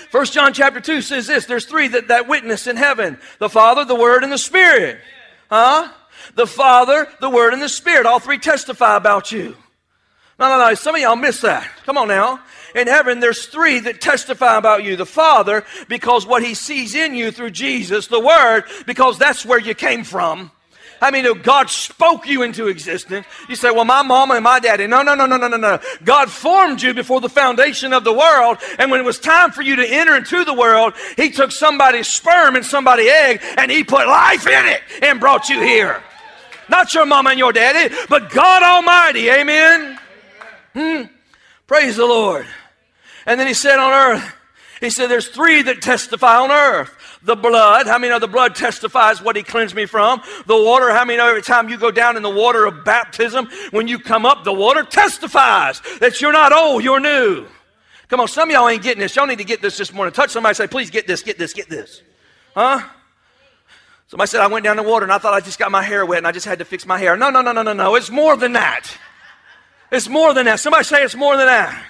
First 0.10 0.34
John 0.34 0.54
chapter 0.54 0.80
2 0.80 1.02
says 1.02 1.28
this 1.28 1.46
there's 1.46 1.66
three 1.66 1.88
that, 1.90 2.08
that 2.08 2.28
witness 2.28 2.68
in 2.68 2.76
heaven 2.76 3.20
the 3.40 3.50
Father, 3.50 3.86
the 3.86 3.96
Word, 3.96 4.24
and 4.24 4.32
the 4.32 4.38
Spirit. 4.38 5.00
Huh? 5.50 5.92
The 6.36 6.48
Father, 6.48 7.08
the 7.20 7.30
Word, 7.30 7.54
and 7.54 7.62
the 7.62 7.70
Spirit. 7.70 8.06
All 8.06 8.20
three 8.20 8.38
testify 8.38 8.96
about 8.96 9.32
you. 9.32 9.56
No, 10.40 10.50
no, 10.50 10.58
no. 10.58 10.74
Some 10.74 10.96
of 10.96 11.02
y'all 11.02 11.16
miss 11.16 11.42
that. 11.42 11.70
Come 11.86 11.98
on 11.98 12.08
now. 12.08 12.40
In 12.74 12.88
heaven, 12.88 13.20
there's 13.20 13.46
three 13.46 13.80
that 13.82 14.02
testify 14.02 14.58
about 14.58 14.84
you. 14.84 14.96
The 14.96 15.06
Father, 15.06 15.66
because 15.88 16.26
what 16.26 16.44
He 16.44 16.54
sees 16.54 16.96
in 16.96 17.16
you 17.16 17.32
through 17.32 17.52
Jesus. 17.52 18.08
The 18.08 18.20
Word, 18.20 18.64
because 18.88 19.18
that's 19.18 19.46
where 19.46 19.60
you 19.60 19.76
came 19.76 20.04
from. 20.04 20.52
I 21.02 21.10
mean, 21.10 21.42
God 21.42 21.72
spoke 21.72 22.28
you 22.28 22.44
into 22.44 22.68
existence. 22.68 23.26
You 23.50 23.56
say, 23.56 23.72
well, 23.72 23.86
my 23.86 24.04
mama 24.04 24.36
and 24.36 24.44
my 24.44 24.60
daddy. 24.60 24.86
No, 24.86 25.02
no, 25.02 25.16
no, 25.16 25.26
no, 25.26 25.36
no, 25.36 25.48
no, 25.48 25.58
no. 25.58 25.80
God 26.04 26.30
formed 26.30 26.84
you 26.84 26.94
before 26.94 27.20
the 27.20 27.30
foundation 27.30 27.92
of 27.92 28.04
the 28.04 28.14
world. 28.14 28.60
And 28.78 28.92
when 28.92 29.00
it 29.00 29.04
was 29.04 29.20
time 29.20 29.50
for 29.52 29.64
you 29.64 29.78
to 29.78 29.86
enter 29.86 30.16
into 30.16 30.46
the 30.46 30.54
world, 30.54 30.94
He 31.18 31.32
took 31.32 31.52
somebody's 31.52 32.08
sperm 32.08 32.56
and 32.56 32.64
somebody's 32.64 33.10
egg 33.10 33.42
and 33.58 33.72
He 33.72 33.84
put 33.84 34.06
life 34.06 34.46
in 34.46 34.66
it 34.68 34.82
and 35.02 35.20
brought 35.20 35.50
you 35.50 35.60
here. 35.60 36.04
Not 36.70 36.94
your 36.94 37.08
mama 37.08 37.32
and 37.32 37.40
your 37.40 37.52
daddy, 37.52 37.94
but 38.08 38.30
God 38.30 38.62
Almighty. 38.62 39.28
Amen. 39.32 40.00
Hmm. 40.74 41.02
Praise 41.66 41.98
the 41.98 42.06
Lord. 42.06 42.46
And 43.26 43.40
then 43.40 43.48
He 43.48 43.56
said 43.56 43.80
on 43.80 43.92
earth, 43.92 44.36
He 44.80 44.92
said, 44.92 45.08
there's 45.08 45.30
three 45.30 45.64
that 45.64 45.82
testify 45.82 46.38
on 46.38 46.52
earth 46.52 46.96
the 47.24 47.36
blood. 47.36 47.88
How 47.88 47.98
many 47.98 48.10
know 48.10 48.20
the 48.20 48.28
blood 48.28 48.56
testifies 48.56 49.22
what 49.22 49.36
he 49.36 49.44
cleansed 49.44 49.76
me 49.76 49.86
from? 49.86 50.22
The 50.46 50.56
water. 50.56 50.92
How 50.92 51.06
many 51.06 51.18
know 51.18 51.28
every 51.28 51.42
time 51.42 51.70
you 51.70 51.78
go 51.78 51.92
down 51.92 52.18
in 52.18 52.24
the 52.24 52.30
water 52.30 52.66
of 52.66 52.84
baptism, 52.84 53.50
when 53.72 53.88
you 53.88 54.00
come 54.00 54.26
up, 54.26 54.44
the 54.44 54.54
water 54.54 54.84
testifies 54.84 55.82
that 56.00 56.22
you're 56.22 56.32
not 56.32 56.52
old, 56.54 56.84
you're 56.84 57.00
new. 57.00 57.46
Come 58.08 58.20
on, 58.20 58.28
some 58.28 58.50
of 58.50 58.54
y'all 58.54 58.68
ain't 58.68 58.84
getting 58.84 59.00
this. 59.00 59.16
Y'all 59.16 59.28
need 59.28 59.38
to 59.38 59.46
get 59.46 59.62
this 59.62 59.78
this 59.78 59.94
morning. 59.94 60.14
Touch 60.14 60.32
somebody 60.32 60.56
say, 60.56 60.68
please 60.68 60.90
get 60.90 61.08
this, 61.08 61.24
get 61.24 61.38
this, 61.38 61.54
get 61.54 61.70
this. 61.70 62.02
Huh? 62.54 62.82
Somebody 64.08 64.28
said, 64.28 64.42
I 64.42 64.48
went 64.48 64.66
down 64.66 64.76
the 64.76 64.84
water 64.84 65.06
and 65.06 65.14
I 65.14 65.18
thought 65.18 65.34
I 65.34 65.40
just 65.40 65.58
got 65.58 65.72
my 65.72 65.82
hair 65.82 66.06
wet 66.06 66.18
and 66.18 66.28
I 66.28 66.34
just 66.34 66.46
had 66.46 66.60
to 66.60 66.66
fix 66.66 66.86
my 66.86 66.98
hair. 66.98 67.16
No, 67.16 67.30
no, 67.30 67.42
no, 67.42 67.54
no, 67.54 67.62
no, 67.62 67.72
no. 67.72 67.96
It's 67.96 68.10
more 68.10 68.36
than 68.36 68.54
that. 68.54 68.92
It's 69.90 70.10
more 70.10 70.34
than 70.34 70.46
that. 70.48 70.60
Somebody 70.60 70.84
say 70.84 71.04
it's 71.04 71.16
more 71.16 71.38
than 71.38 71.46
that. 71.46 71.86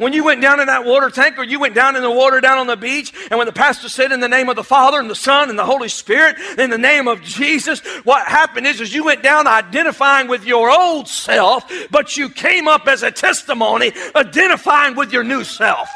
When 0.00 0.14
you 0.14 0.24
went 0.24 0.40
down 0.40 0.60
in 0.60 0.68
that 0.68 0.86
water 0.86 1.10
tank 1.10 1.36
or 1.36 1.44
you 1.44 1.60
went 1.60 1.74
down 1.74 1.94
in 1.94 2.00
the 2.00 2.10
water 2.10 2.40
down 2.40 2.56
on 2.56 2.66
the 2.66 2.74
beach, 2.74 3.12
and 3.30 3.36
when 3.36 3.46
the 3.46 3.52
pastor 3.52 3.90
said 3.90 4.12
in 4.12 4.20
the 4.20 4.30
name 4.30 4.48
of 4.48 4.56
the 4.56 4.64
Father 4.64 4.98
and 4.98 5.10
the 5.10 5.14
Son 5.14 5.50
and 5.50 5.58
the 5.58 5.64
Holy 5.66 5.90
Spirit, 5.90 6.36
in 6.58 6.70
the 6.70 6.78
name 6.78 7.06
of 7.06 7.20
Jesus, 7.20 7.80
what 8.04 8.26
happened 8.26 8.66
is, 8.66 8.80
is 8.80 8.94
you 8.94 9.04
went 9.04 9.22
down 9.22 9.46
identifying 9.46 10.26
with 10.26 10.46
your 10.46 10.70
old 10.70 11.06
self, 11.06 11.70
but 11.90 12.16
you 12.16 12.30
came 12.30 12.66
up 12.66 12.88
as 12.88 13.02
a 13.02 13.10
testimony 13.10 13.92
identifying 14.16 14.96
with 14.96 15.12
your 15.12 15.22
new 15.22 15.44
self 15.44 15.90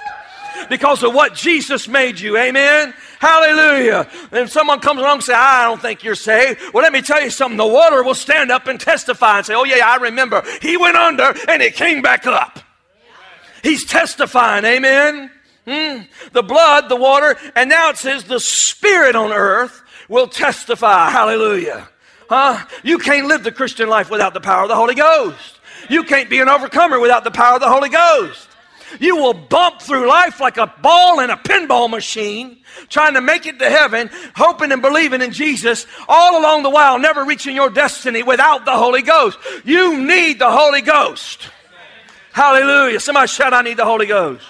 because 0.69 1.03
of 1.03 1.15
what 1.15 1.33
Jesus 1.35 1.89
made 1.89 2.21
you. 2.21 2.37
Amen. 2.37 2.93
Hallelujah. 3.21 4.07
And 4.33 4.51
someone 4.51 4.81
comes 4.81 5.01
along 5.01 5.15
and 5.15 5.25
say, 5.25 5.33
I 5.33 5.65
don't 5.65 5.81
think 5.81 6.05
you're 6.05 6.15
saved. 6.15 6.61
Well, 6.75 6.83
let 6.83 6.93
me 6.93 7.01
tell 7.01 7.23
you 7.23 7.31
something. 7.31 7.57
The 7.57 7.67
water 7.67 8.03
will 8.03 8.15
stand 8.15 8.51
up 8.51 8.67
and 8.67 8.79
testify 8.79 9.39
and 9.39 9.47
say, 9.47 9.55
Oh, 9.55 9.65
yeah, 9.65 9.83
I 9.83 9.97
remember. 9.97 10.43
He 10.61 10.77
went 10.77 10.99
under 10.99 11.33
and 11.49 11.63
it 11.63 11.75
came 11.75 12.03
back 12.03 12.27
up. 12.27 12.64
He's 13.65 13.85
testifying. 13.87 14.65
Amen. 14.65 15.31
Mm. 15.67 16.07
The 16.33 16.43
blood, 16.43 16.91
the 16.91 16.97
water, 16.97 17.37
and 17.57 17.71
now 17.71 17.89
it 17.89 17.97
says 17.97 18.25
the 18.25 18.39
spirit 18.39 19.17
on 19.17 19.33
earth 19.33 19.83
will 20.09 20.29
testify. 20.29 21.09
Hallelujah. 21.09 21.89
Huh? 22.29 22.65
You 22.83 22.99
can't 22.99 23.27
live 23.27 23.43
the 23.43 23.53
Christian 23.53 23.89
life 23.89 24.11
without 24.11 24.35
the 24.35 24.41
power 24.41 24.65
of 24.65 24.69
the 24.69 24.77
Holy 24.77 24.95
Ghost. 24.95 25.61
You 25.89 26.05
can't 26.05 26.29
be 26.29 26.41
an 26.41 26.49
overcomer 26.51 27.01
without 27.01 27.25
the 27.25 27.31
power 27.31 27.55
of 27.55 27.63
the 27.63 27.69
Holy 27.69 27.89
Ghost. 27.89 28.49
You 29.01 29.17
will 29.17 29.35
bump 29.35 29.81
through 29.81 30.09
life 30.09 30.41
like 30.41 30.59
a 30.59 30.73
ball 30.83 31.21
in 31.21 31.31
a 31.31 31.37
pinball 31.37 31.89
machine, 31.89 32.59
trying 32.91 33.15
to 33.15 33.23
make 33.23 33.47
it 33.47 33.59
to 33.59 33.71
heaven, 33.71 34.11
hoping 34.37 34.73
and 34.73 34.83
believing 34.83 35.23
in 35.23 35.33
Jesus, 35.33 35.87
all 36.07 36.39
along 36.39 36.65
the 36.65 36.71
while, 36.71 36.99
never 36.99 37.25
reaching 37.25 37.57
your 37.57 37.71
destiny 37.71 38.23
without 38.23 38.67
the 38.67 38.77
Holy 38.77 39.03
Ghost. 39.03 39.39
You 39.65 40.05
need 40.05 40.39
the 40.39 40.51
Holy 40.51 40.83
Ghost. 40.83 41.49
Hallelujah. 42.35 42.99
Somebody 42.99 43.29
shout, 43.29 43.55
I 43.55 43.63
need 43.63 43.77
the 43.77 43.85
Holy 43.85 44.07
Ghost. 44.07 44.45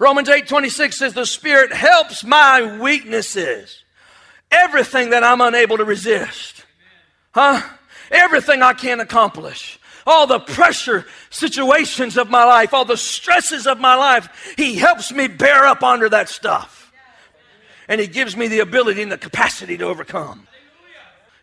Romans 0.00 0.28
8 0.28 0.48
26 0.48 0.98
says, 0.98 1.14
The 1.14 1.24
Spirit 1.24 1.72
helps 1.72 2.24
my 2.24 2.76
weaknesses. 2.80 3.84
Everything 4.50 5.10
that 5.10 5.22
I'm 5.22 5.40
unable 5.40 5.76
to 5.76 5.84
resist. 5.84 6.64
Huh? 7.30 7.62
Everything 8.10 8.62
I 8.62 8.72
can't 8.72 9.00
accomplish. 9.00 9.78
All 10.04 10.26
the 10.26 10.40
pressure 10.40 11.06
situations 11.30 12.18
of 12.18 12.30
my 12.30 12.42
life, 12.42 12.74
all 12.74 12.84
the 12.84 12.96
stresses 12.96 13.68
of 13.68 13.78
my 13.78 13.94
life, 13.94 14.54
He 14.56 14.74
helps 14.74 15.12
me 15.12 15.28
bear 15.28 15.64
up 15.66 15.84
under 15.84 16.08
that 16.08 16.28
stuff. 16.28 16.92
And 17.86 18.00
He 18.00 18.08
gives 18.08 18.36
me 18.36 18.48
the 18.48 18.58
ability 18.58 19.02
and 19.02 19.12
the 19.12 19.18
capacity 19.18 19.78
to 19.78 19.84
overcome. 19.84 20.48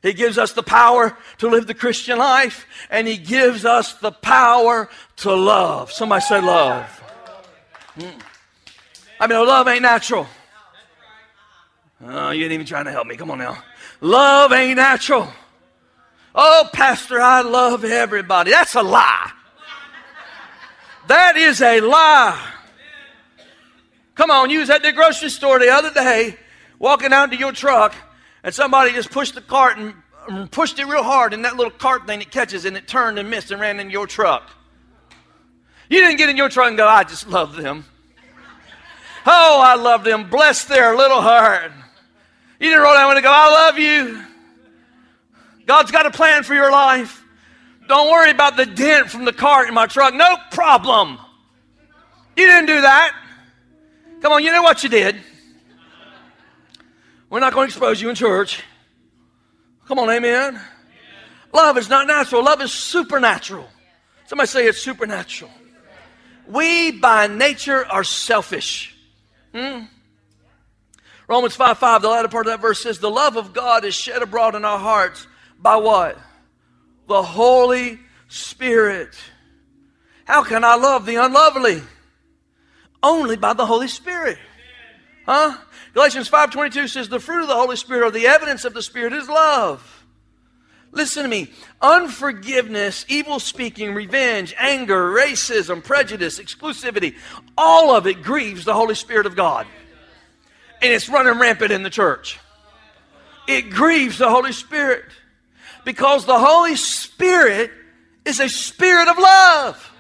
He 0.02 0.14
gives 0.14 0.38
us 0.38 0.54
the 0.54 0.64
power 0.64 1.18
to 1.40 1.50
live 1.50 1.68
the 1.68 1.74
Christian 1.74 2.18
life, 2.18 2.66
and 2.90 3.08
He 3.08 3.18
gives 3.18 3.66
us 3.66 3.94
the 3.94 4.12
power 4.12 4.90
to 5.18 5.34
love. 5.34 5.92
Somebody 5.92 6.22
say 6.22 6.42
love. 6.42 7.04
Mm. 7.98 8.22
I 9.20 9.28
mean, 9.28 9.46
love 9.46 9.68
ain't 9.68 9.82
natural. 9.82 10.28
Oh, 12.06 12.30
you 12.30 12.44
ain't 12.44 12.54
even 12.54 12.66
trying 12.66 12.86
to 12.86 12.92
help 12.92 13.08
me. 13.08 13.18
Come 13.18 13.32
on 13.32 13.40
now. 13.40 13.64
Love 14.02 14.52
ain't 14.52 14.78
natural. 14.78 15.28
Oh, 16.36 16.70
Pastor, 16.72 17.20
I 17.20 17.42
love 17.42 17.84
everybody. 17.84 18.52
That's 18.52 18.76
a 18.76 18.84
lie. 18.84 19.32
That 21.08 21.38
is 21.38 21.62
a 21.62 21.82
lie. 21.82 22.54
Come 24.14 24.30
on, 24.30 24.50
you 24.50 24.60
was 24.60 24.70
at 24.70 24.84
the 24.84 24.92
grocery 24.92 25.30
store 25.30 25.60
the 25.60 25.70
other 25.70 25.92
day, 25.94 26.38
walking 26.80 27.14
out 27.14 27.32
to 27.32 27.38
your 27.38 27.52
truck, 27.52 27.96
and 28.44 28.54
somebody 28.54 28.92
just 28.92 29.12
pushed 29.12 29.36
the 29.36 29.42
cart 29.42 29.78
and 29.78 30.52
pushed 30.52 30.80
it 30.80 30.86
real 30.86 31.04
hard, 31.04 31.34
and 31.34 31.46
that 31.46 31.56
little 31.56 31.72
cart 31.72 32.06
thing 32.06 32.22
it 32.22 32.32
catches 32.32 32.66
and 32.66 32.76
it 32.76 32.88
turned 32.88 33.18
and 33.18 33.30
missed 33.30 33.52
and 33.52 33.62
ran 33.62 33.80
in 33.80 33.90
your 33.90 34.08
truck. 34.08 34.50
You 35.90 36.00
didn't 36.00 36.18
get 36.18 36.30
in 36.30 36.38
your 36.38 36.50
truck 36.50 36.68
and 36.68 36.78
go, 36.78 36.88
I 36.88 37.04
just 37.04 37.28
love 37.30 37.56
them. 37.56 37.86
Oh, 39.26 39.62
I 39.62 39.76
love 39.76 40.04
them. 40.04 40.30
Bless 40.30 40.66
their 40.66 40.96
little 40.96 41.22
heart. 41.22 41.72
You 42.60 42.70
didn't 42.70 42.84
roll 42.84 42.94
down 42.94 43.16
and 43.16 43.24
go, 43.24 43.32
I 43.32 43.50
love 43.50 43.78
you. 43.78 44.24
God's 45.66 45.92
got 45.92 46.06
a 46.06 46.12
plan 46.12 46.44
for 46.44 46.54
your 46.54 46.72
life. 46.72 47.24
Don't 47.88 48.12
worry 48.12 48.32
about 48.32 48.58
the 48.58 48.66
dent 48.66 49.10
from 49.10 49.26
the 49.26 49.34
cart 49.34 49.68
in 49.68 49.74
my 49.74 49.86
truck. 49.86 50.14
No 50.14 50.38
problem. 50.52 51.18
You 52.36 52.46
didn't 52.48 52.68
do 52.68 52.82
that. 52.82 53.16
Come 54.22 54.34
on, 54.34 54.44
you 54.44 54.52
know 54.52 54.62
what 54.62 54.84
you 54.84 54.90
did. 54.90 55.18
We're 57.30 57.40
not 57.40 57.54
going 57.54 57.68
to 57.68 57.74
expose 57.74 58.02
you 58.02 58.10
in 58.10 58.16
church. 58.16 58.64
Come 59.88 60.00
on, 60.00 60.10
amen. 60.10 60.60
Love 61.54 61.78
is 61.78 61.90
not 61.90 62.08
natural, 62.08 62.44
love 62.44 62.62
is 62.62 62.72
supernatural. 62.72 63.68
Somebody 64.26 64.48
say 64.48 64.68
it's 64.68 64.82
supernatural. 64.82 65.52
We 66.48 66.92
by 66.92 67.28
nature 67.28 67.86
are 67.86 68.04
selfish. 68.04 68.96
Hmm? 69.54 69.86
Romans 71.28 71.56
5 71.56 71.78
5, 71.78 72.02
the 72.02 72.10
latter 72.10 72.28
part 72.28 72.48
of 72.48 72.54
that 72.54 72.62
verse 72.62 72.82
says, 72.82 73.00
The 73.00 73.10
love 73.10 73.36
of 73.36 73.54
God 73.54 73.84
is 73.84 73.94
shed 73.96 74.22
abroad 74.22 74.56
in 74.56 74.64
our 74.64 74.80
hearts 74.80 75.28
by 75.60 75.76
what? 75.76 76.18
The 77.08 77.22
Holy 77.22 78.00
Spirit. 78.28 79.16
How 80.26 80.44
can 80.44 80.64
I 80.64 80.76
love 80.76 81.06
the 81.06 81.16
unlovely? 81.16 81.82
Only 83.02 83.38
by 83.38 83.54
the 83.54 83.66
Holy 83.66 83.88
Spirit. 83.88 84.38
Huh? 85.26 85.58
Galatians 85.98 86.30
5:22 86.30 86.90
says 86.90 87.10
the 87.10 87.20
fruit 87.20 87.42
of 87.42 87.48
the 87.48 87.56
Holy 87.56 87.76
Spirit 87.76 88.06
or 88.06 88.12
the 88.12 88.28
evidence 88.28 88.66
of 88.66 88.76
the 88.76 88.84
Spirit 88.84 89.14
is 89.14 89.28
love. 89.28 90.06
Listen 90.92 91.24
to 91.24 91.28
me. 91.28 91.52
Unforgiveness, 91.82 93.04
evil 93.08 93.40
speaking, 93.40 93.96
revenge, 93.96 94.54
anger, 94.60 95.12
racism, 95.12 95.84
prejudice, 95.84 96.38
exclusivity, 96.38 97.16
all 97.58 97.96
of 97.96 98.06
it 98.06 98.22
grieves 98.22 98.64
the 98.64 98.76
Holy 98.76 98.94
Spirit 98.94 99.26
of 99.26 99.36
God. 99.36 99.66
And 100.84 100.94
it's 100.94 101.10
running 101.10 101.40
rampant 101.40 101.72
in 101.72 101.82
the 101.82 101.90
church. 101.90 102.40
It 103.48 103.72
grieves 103.72 104.20
the 104.20 104.30
Holy 104.30 104.52
Spirit 104.52 105.06
because 105.84 106.26
the 106.28 106.38
Holy 106.38 106.76
Spirit 106.76 107.72
is 108.24 108.40
a 108.40 108.50
spirit 108.50 109.08
of 109.08 109.18
love. 109.18 109.92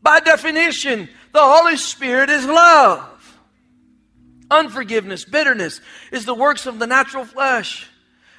By 0.00 0.20
definition, 0.20 1.10
the 1.32 1.42
Holy 1.42 1.76
Spirit 1.76 2.30
is 2.30 2.46
love. 2.46 3.11
Unforgiveness, 4.52 5.24
bitterness 5.24 5.80
is 6.12 6.26
the 6.26 6.34
works 6.34 6.66
of 6.66 6.78
the 6.78 6.86
natural 6.86 7.24
flesh. 7.24 7.88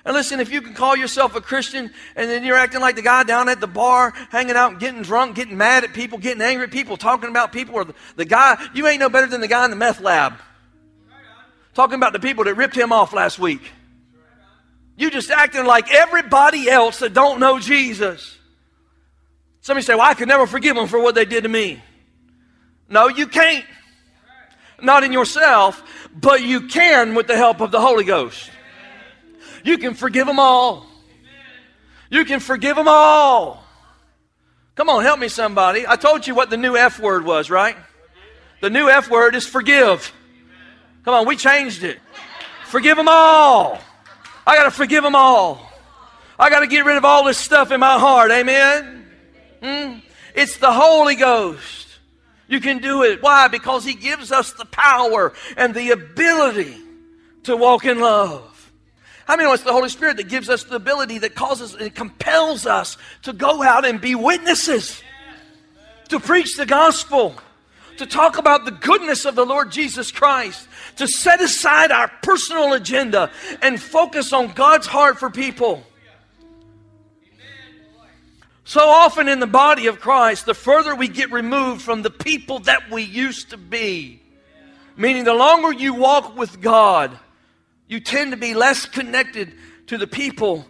And 0.05 0.13
listen, 0.13 0.39
if 0.39 0.51
you 0.51 0.61
can 0.61 0.73
call 0.73 0.95
yourself 0.95 1.35
a 1.35 1.41
Christian 1.41 1.91
and 2.15 2.29
then 2.29 2.43
you're 2.43 2.57
acting 2.57 2.81
like 2.81 2.95
the 2.95 3.01
guy 3.01 3.23
down 3.23 3.49
at 3.49 3.59
the 3.59 3.67
bar, 3.67 4.13
hanging 4.29 4.55
out, 4.55 4.79
getting 4.79 5.01
drunk, 5.01 5.35
getting 5.35 5.57
mad 5.57 5.83
at 5.83 5.93
people, 5.93 6.17
getting 6.17 6.41
angry 6.41 6.65
at 6.65 6.71
people, 6.71 6.97
talking 6.97 7.29
about 7.29 7.51
people, 7.51 7.75
or 7.75 7.85
the, 7.85 7.95
the 8.15 8.25
guy, 8.25 8.61
you 8.73 8.85
ain't 8.85 8.99
no 8.99 9.09
better 9.09 9.27
than 9.27 9.41
the 9.41 9.47
guy 9.47 9.63
in 9.65 9.71
the 9.71 9.77
meth 9.77 10.01
lab. 10.01 10.33
Talking 11.73 11.95
about 11.95 12.13
the 12.13 12.19
people 12.19 12.43
that 12.43 12.55
ripped 12.55 12.75
him 12.75 12.91
off 12.91 13.13
last 13.13 13.39
week. 13.39 13.71
You 14.95 15.09
just 15.09 15.31
acting 15.31 15.65
like 15.65 15.91
everybody 15.91 16.69
else 16.69 16.99
that 16.99 17.13
don't 17.13 17.39
know 17.39 17.57
Jesus. 17.57 18.37
Somebody 19.61 19.85
say, 19.85 19.95
Well, 19.95 20.03
I 20.03 20.13
could 20.13 20.27
never 20.27 20.45
forgive 20.45 20.75
them 20.75 20.87
for 20.87 21.01
what 21.01 21.15
they 21.15 21.25
did 21.25 21.43
to 21.43 21.49
me. 21.49 21.81
No, 22.89 23.07
you 23.07 23.25
can't. 23.25 23.65
Not 24.81 25.03
in 25.03 25.13
yourself, 25.13 25.81
but 26.13 26.41
you 26.41 26.67
can 26.67 27.15
with 27.15 27.27
the 27.27 27.37
help 27.37 27.61
of 27.61 27.71
the 27.71 27.81
Holy 27.81 28.03
Ghost. 28.03 28.49
You 29.63 29.77
can 29.77 29.93
forgive 29.93 30.27
them 30.27 30.39
all. 30.39 30.85
You 32.09 32.25
can 32.25 32.39
forgive 32.39 32.75
them 32.75 32.87
all. 32.87 33.63
Come 34.75 34.89
on, 34.89 35.03
help 35.03 35.19
me, 35.19 35.27
somebody. 35.27 35.87
I 35.87 35.95
told 35.95 36.25
you 36.25 36.35
what 36.35 36.49
the 36.49 36.57
new 36.57 36.75
F 36.75 36.99
word 36.99 37.25
was, 37.25 37.49
right? 37.49 37.77
The 38.61 38.69
new 38.69 38.89
F 38.89 39.09
word 39.09 39.35
is 39.35 39.45
forgive. 39.45 40.11
Come 41.05 41.13
on, 41.13 41.27
we 41.27 41.35
changed 41.35 41.83
it. 41.83 41.99
Forgive 42.65 42.97
them 42.97 43.07
all. 43.07 43.79
I 44.45 44.55
got 44.55 44.63
to 44.63 44.71
forgive 44.71 45.03
them 45.03 45.15
all. 45.15 45.69
I 46.39 46.49
got 46.49 46.61
to 46.61 46.67
get 46.67 46.85
rid 46.85 46.97
of 46.97 47.05
all 47.05 47.23
this 47.23 47.37
stuff 47.37 47.71
in 47.71 47.79
my 47.79 47.99
heart. 47.99 48.31
Amen. 48.31 49.05
Hmm? 49.61 49.99
It's 50.33 50.57
the 50.57 50.71
Holy 50.71 51.15
Ghost. 51.15 51.92
You 52.53 52.59
can 52.59 52.77
do 52.77 53.01
it. 53.01 53.23
Why? 53.23 53.47
Because 53.47 53.83
He 53.83 53.95
gives 53.95 54.31
us 54.31 54.53
the 54.53 54.65
power 54.65 55.33
and 55.57 55.73
the 55.73 55.89
ability 55.89 56.77
to 57.45 57.57
walk 57.57 57.83
in 57.83 57.99
love. 57.99 58.71
How 59.25 59.35
many 59.35 59.47
know 59.47 59.53
it's 59.55 59.63
the 59.63 59.71
Holy 59.71 59.89
Spirit 59.89 60.17
that 60.17 60.29
gives 60.29 60.49
us 60.49 60.63
the 60.63 60.75
ability 60.75 61.17
that 61.17 61.33
causes 61.33 61.73
and 61.73 61.93
compels 61.95 62.67
us 62.67 62.95
to 63.23 63.33
go 63.33 63.63
out 63.63 63.85
and 63.85 63.99
be 63.99 64.13
witnesses, 64.13 65.01
to 66.09 66.19
preach 66.19 66.55
the 66.55 66.67
gospel, 66.67 67.33
to 67.97 68.05
talk 68.05 68.37
about 68.37 68.65
the 68.65 68.71
goodness 68.71 69.25
of 69.25 69.33
the 69.33 69.47
Lord 69.47 69.71
Jesus 69.71 70.11
Christ, 70.11 70.67
to 70.97 71.07
set 71.07 71.41
aside 71.41 71.91
our 71.91 72.11
personal 72.21 72.73
agenda 72.73 73.31
and 73.63 73.81
focus 73.81 74.31
on 74.31 74.51
God's 74.51 74.85
heart 74.85 75.17
for 75.17 75.31
people. 75.31 75.83
So 78.65 78.81
often 78.81 79.27
in 79.27 79.39
the 79.39 79.47
body 79.47 79.87
of 79.87 79.99
Christ, 79.99 80.45
the 80.45 80.53
further 80.53 80.95
we 80.95 81.07
get 81.07 81.31
removed 81.31 81.81
from 81.81 82.01
the 82.01 82.09
people 82.09 82.59
that 82.59 82.89
we 82.89 83.03
used 83.03 83.49
to 83.49 83.57
be, 83.57 84.21
meaning 84.95 85.25
the 85.25 85.33
longer 85.33 85.73
you 85.73 85.93
walk 85.93 86.37
with 86.37 86.61
God, 86.61 87.17
you 87.87 87.99
tend 87.99 88.31
to 88.31 88.37
be 88.37 88.53
less 88.53 88.85
connected 88.85 89.53
to 89.87 89.97
the 89.97 90.07
people 90.07 90.65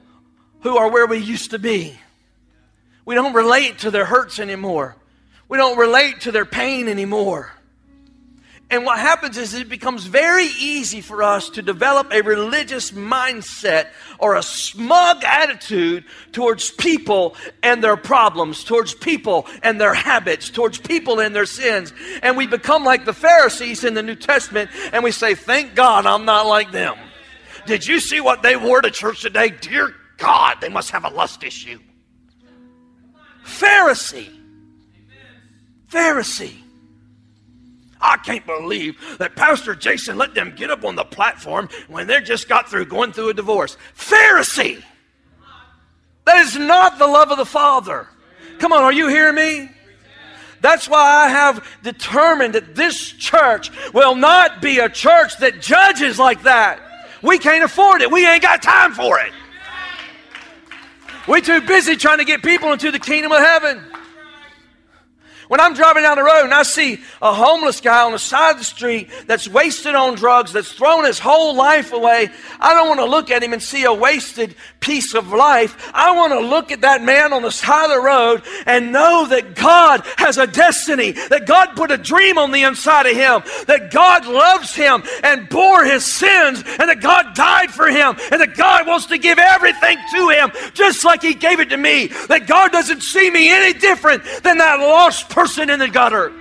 who 0.61 0.77
are 0.77 0.89
where 0.89 1.05
we 1.05 1.19
used 1.19 1.51
to 1.51 1.59
be. 1.59 1.97
We 3.05 3.15
don't 3.15 3.33
relate 3.33 3.79
to 3.79 3.91
their 3.91 4.05
hurts 4.05 4.39
anymore. 4.39 4.95
We 5.47 5.57
don't 5.57 5.77
relate 5.77 6.21
to 6.21 6.31
their 6.31 6.45
pain 6.45 6.87
anymore. 6.87 7.52
And 8.69 8.85
what 8.85 8.97
happens 8.97 9.37
is 9.37 9.53
it 9.53 9.69
becomes 9.69 10.05
very 10.05 10.47
easy 10.59 11.01
for 11.01 11.21
us 11.21 11.49
to 11.51 11.61
develop 11.61 12.11
a 12.11 12.21
religious 12.21 12.91
mindset 12.91 13.89
or 14.17 14.35
a 14.35 14.41
smug 14.41 15.23
attitude 15.23 16.05
towards 16.31 16.71
people 16.71 17.35
and 17.61 17.83
their 17.83 17.97
problems, 17.97 18.63
towards 18.63 18.95
people 18.95 19.45
and 19.61 19.79
their 19.79 19.93
habits, 19.93 20.49
towards 20.49 20.79
people 20.79 21.19
and 21.19 21.35
their 21.35 21.45
sins. 21.45 21.93
And 22.23 22.35
we 22.35 22.47
become 22.47 22.83
like 22.83 23.05
the 23.05 23.13
Pharisees 23.13 23.83
in 23.83 23.93
the 23.93 24.01
New 24.01 24.15
Testament 24.15 24.71
and 24.91 25.03
we 25.03 25.11
say, 25.11 25.35
Thank 25.35 25.75
God 25.75 26.07
I'm 26.07 26.25
not 26.25 26.47
like 26.47 26.71
them. 26.71 26.95
Did 27.65 27.85
you 27.85 27.99
see 27.99 28.21
what 28.21 28.41
they 28.41 28.55
wore 28.55 28.81
to 28.81 28.89
church 28.89 29.21
today? 29.21 29.49
Dear 29.49 29.93
God, 30.17 30.57
they 30.61 30.69
must 30.69 30.89
have 30.91 31.05
a 31.05 31.09
lust 31.09 31.43
issue. 31.43 31.79
Pharisee. 33.45 34.29
Pharisee. 35.89 36.62
I 38.03 38.17
can't 38.17 38.45
believe 38.45 39.17
that 39.19 39.35
Pastor 39.37 39.75
Jason 39.75 40.17
let 40.17 40.35
them 40.35 40.53
get 40.55 40.69
up 40.69 40.83
on 40.83 40.95
the 40.95 41.05
platform 41.05 41.69
when 41.87 42.05
they 42.05 42.19
just 42.19 42.49
got 42.49 42.69
through 42.69 42.85
going 42.85 43.13
through 43.13 43.29
a 43.29 43.33
divorce. 43.33 43.77
Pharisee. 43.97 44.83
That 46.25 46.45
is 46.45 46.57
not 46.57 46.99
the 46.99 47.07
love 47.07 47.31
of 47.31 47.37
the 47.37 47.45
Father. 47.45 48.07
Come 48.59 48.73
on, 48.73 48.83
are 48.83 48.91
you 48.91 49.07
hearing 49.07 49.35
me? 49.35 49.69
That's 50.59 50.87
why 50.87 51.25
I 51.25 51.29
have 51.29 51.65
determined 51.81 52.55
that 52.55 52.75
this 52.75 53.11
church 53.11 53.71
will 53.93 54.15
not 54.15 54.61
be 54.61 54.79
a 54.79 54.89
church 54.89 55.37
that 55.37 55.61
judges 55.61 56.19
like 56.19 56.43
that. 56.43 56.81
We 57.21 57.37
can't 57.37 57.63
afford 57.63 58.01
it. 58.01 58.11
We 58.11 58.27
ain't 58.27 58.41
got 58.41 58.61
time 58.61 58.93
for 58.93 59.19
it. 59.19 59.31
We're 61.25 61.41
too 61.41 61.61
busy 61.61 61.95
trying 61.95 62.17
to 62.17 62.25
get 62.25 62.43
people 62.43 62.73
into 62.73 62.91
the 62.91 62.99
kingdom 62.99 63.31
of 63.31 63.39
heaven. 63.39 63.81
When 65.47 65.59
I'm 65.59 65.73
driving 65.73 66.03
down 66.03 66.17
the 66.17 66.23
road 66.23 66.43
and 66.43 66.53
I 66.53 66.63
see 66.63 67.01
a 67.21 67.33
homeless 67.33 67.81
guy 67.81 68.03
on 68.03 68.11
the 68.13 68.19
side 68.19 68.51
of 68.51 68.57
the 68.59 68.63
street 68.63 69.09
that's 69.27 69.47
wasted 69.47 69.95
on 69.95 70.15
drugs, 70.15 70.53
that's 70.53 70.71
thrown 70.71 71.05
his 71.05 71.19
whole 71.19 71.55
life 71.55 71.91
away, 71.91 72.29
I 72.59 72.73
don't 72.73 72.87
want 72.87 72.99
to 72.99 73.05
look 73.05 73.29
at 73.29 73.43
him 73.43 73.53
and 73.53 73.61
see 73.61 73.83
a 73.83 73.93
wasted 73.93 74.55
piece 74.79 75.13
of 75.13 75.29
life. 75.29 75.91
I 75.93 76.15
want 76.15 76.33
to 76.33 76.39
look 76.39 76.71
at 76.71 76.81
that 76.81 77.03
man 77.03 77.33
on 77.33 77.41
the 77.41 77.51
side 77.51 77.85
of 77.85 77.91
the 77.91 78.01
road 78.01 78.43
and 78.65 78.91
know 78.91 79.27
that 79.27 79.55
God 79.55 80.03
has 80.17 80.37
a 80.37 80.47
destiny, 80.47 81.11
that 81.11 81.45
God 81.45 81.75
put 81.75 81.91
a 81.91 81.97
dream 81.97 82.37
on 82.37 82.51
the 82.51 82.63
inside 82.63 83.05
of 83.05 83.15
him, 83.15 83.43
that 83.67 83.91
God 83.91 84.25
loves 84.25 84.73
him 84.75 85.03
and 85.23 85.49
bore 85.49 85.83
his 85.83 86.05
sins, 86.05 86.63
and 86.79 86.89
that 86.89 87.01
God 87.01 87.33
died 87.35 87.71
for 87.71 87.87
him, 87.87 88.15
and 88.31 88.41
that 88.41 88.55
God 88.55 88.87
wants 88.87 89.07
to 89.07 89.17
give 89.17 89.39
everything 89.39 89.97
to 90.13 90.29
him 90.29 90.51
just 90.73 91.03
like 91.03 91.21
he 91.21 91.33
gave 91.33 91.59
it 91.59 91.69
to 91.69 91.77
me. 91.77 92.07
That 92.27 92.47
God 92.47 92.71
doesn't 92.71 93.01
see 93.01 93.29
me 93.29 93.51
any 93.51 93.77
different 93.77 94.23
than 94.43 94.57
that 94.57 94.79
lost 94.79 95.29
person 95.33 95.69
in 95.71 95.79
the 95.79 95.89
gutter. 95.89 96.31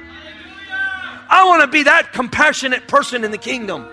I 1.31 1.45
want 1.47 1.63
to 1.63 1.67
be 1.67 1.85
that 1.85 2.13
compassionate 2.13 2.87
person 2.89 3.25
in 3.25 3.31
the 3.31 3.39
kingdom. 3.39 3.89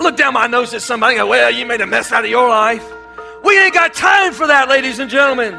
Look 0.00 0.16
down 0.16 0.32
my 0.32 0.46
nose 0.46 0.72
at 0.72 0.80
somebody 0.80 1.16
and 1.16 1.24
go, 1.24 1.28
Well, 1.28 1.50
you 1.50 1.66
made 1.66 1.82
a 1.82 1.86
mess 1.86 2.10
out 2.12 2.24
of 2.24 2.30
your 2.30 2.48
life. 2.48 2.84
We 3.44 3.58
ain't 3.58 3.74
got 3.74 3.92
time 3.92 4.32
for 4.32 4.46
that, 4.46 4.70
ladies 4.70 4.98
and 4.98 5.10
gentlemen. 5.10 5.54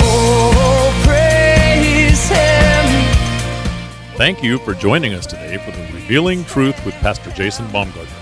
Oh, 0.00 1.02
praise 1.04 2.28
Him. 2.28 4.16
Thank 4.16 4.42
you 4.42 4.58
for 4.58 4.74
joining 4.74 5.14
us 5.14 5.26
today 5.26 5.58
for 5.58 5.70
the 5.70 5.82
Revealing 5.94 6.44
Truth 6.44 6.84
with 6.84 6.94
Pastor 6.96 7.30
Jason 7.30 7.70
Baumgartner. 7.70 8.21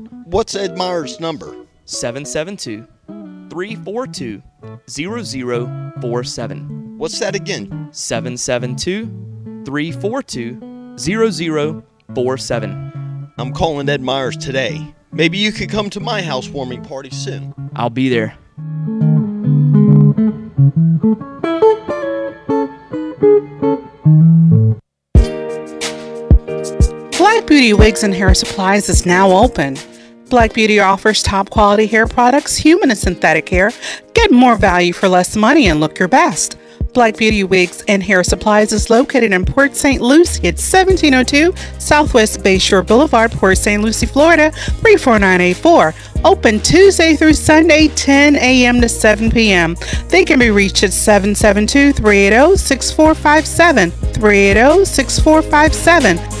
What's 0.31 0.55
Ed 0.55 0.77
Meyer's 0.77 1.19
number? 1.19 1.53
772 1.83 2.87
342 3.49 4.41
0047. 4.89 6.97
What's 6.97 7.19
that 7.19 7.35
again? 7.35 7.89
772 7.91 9.63
342 9.65 10.95
0047. 10.97 13.33
I'm 13.37 13.51
calling 13.51 13.89
Ed 13.89 14.01
Myers 14.01 14.37
today. 14.37 14.95
Maybe 15.11 15.37
you 15.37 15.51
could 15.51 15.69
come 15.69 15.89
to 15.89 15.99
my 15.99 16.21
housewarming 16.21 16.85
party 16.85 17.09
soon. 17.09 17.53
I'll 17.75 17.89
be 17.89 18.07
there. 18.07 18.37
Black 27.17 27.45
Beauty 27.45 27.73
Wigs 27.73 28.03
and 28.03 28.15
Hair 28.15 28.33
Supplies 28.35 28.87
is 28.87 29.05
now 29.05 29.29
open. 29.29 29.75
Black 30.31 30.53
Beauty 30.53 30.79
offers 30.79 31.21
top 31.21 31.49
quality 31.49 31.85
hair 31.85 32.07
products, 32.07 32.55
human 32.55 32.89
and 32.89 32.97
synthetic 32.97 33.49
hair. 33.49 33.73
Get 34.13 34.31
more 34.31 34.55
value 34.55 34.93
for 34.93 35.09
less 35.09 35.35
money 35.35 35.67
and 35.67 35.81
look 35.81 35.99
your 35.99 36.07
best. 36.07 36.57
Black 36.93 37.17
Beauty 37.17 37.43
Wigs 37.43 37.83
and 37.89 38.01
Hair 38.01 38.23
Supplies 38.23 38.71
is 38.71 38.89
located 38.89 39.33
in 39.33 39.43
Port 39.43 39.75
St. 39.75 40.01
Lucie 40.01 40.47
at 40.47 40.55
1702 40.55 41.53
Southwest 41.79 42.39
Bayshore 42.43 42.87
Boulevard, 42.87 43.33
Port 43.33 43.57
St. 43.57 43.83
Lucie, 43.83 44.05
Florida 44.05 44.51
34984. 44.81 45.93
Open 46.23 46.61
Tuesday 46.61 47.17
through 47.17 47.33
Sunday, 47.33 47.89
10 47.89 48.37
a.m. 48.37 48.79
to 48.79 48.87
7 48.87 49.31
p.m. 49.31 49.75
They 50.07 50.23
can 50.23 50.39
be 50.39 50.49
reached 50.49 50.83
at 50.83 50.93
772 50.93 51.91
380 51.91 52.55
6457. 52.55 53.91
380 53.91 54.85
6457. 54.85 56.40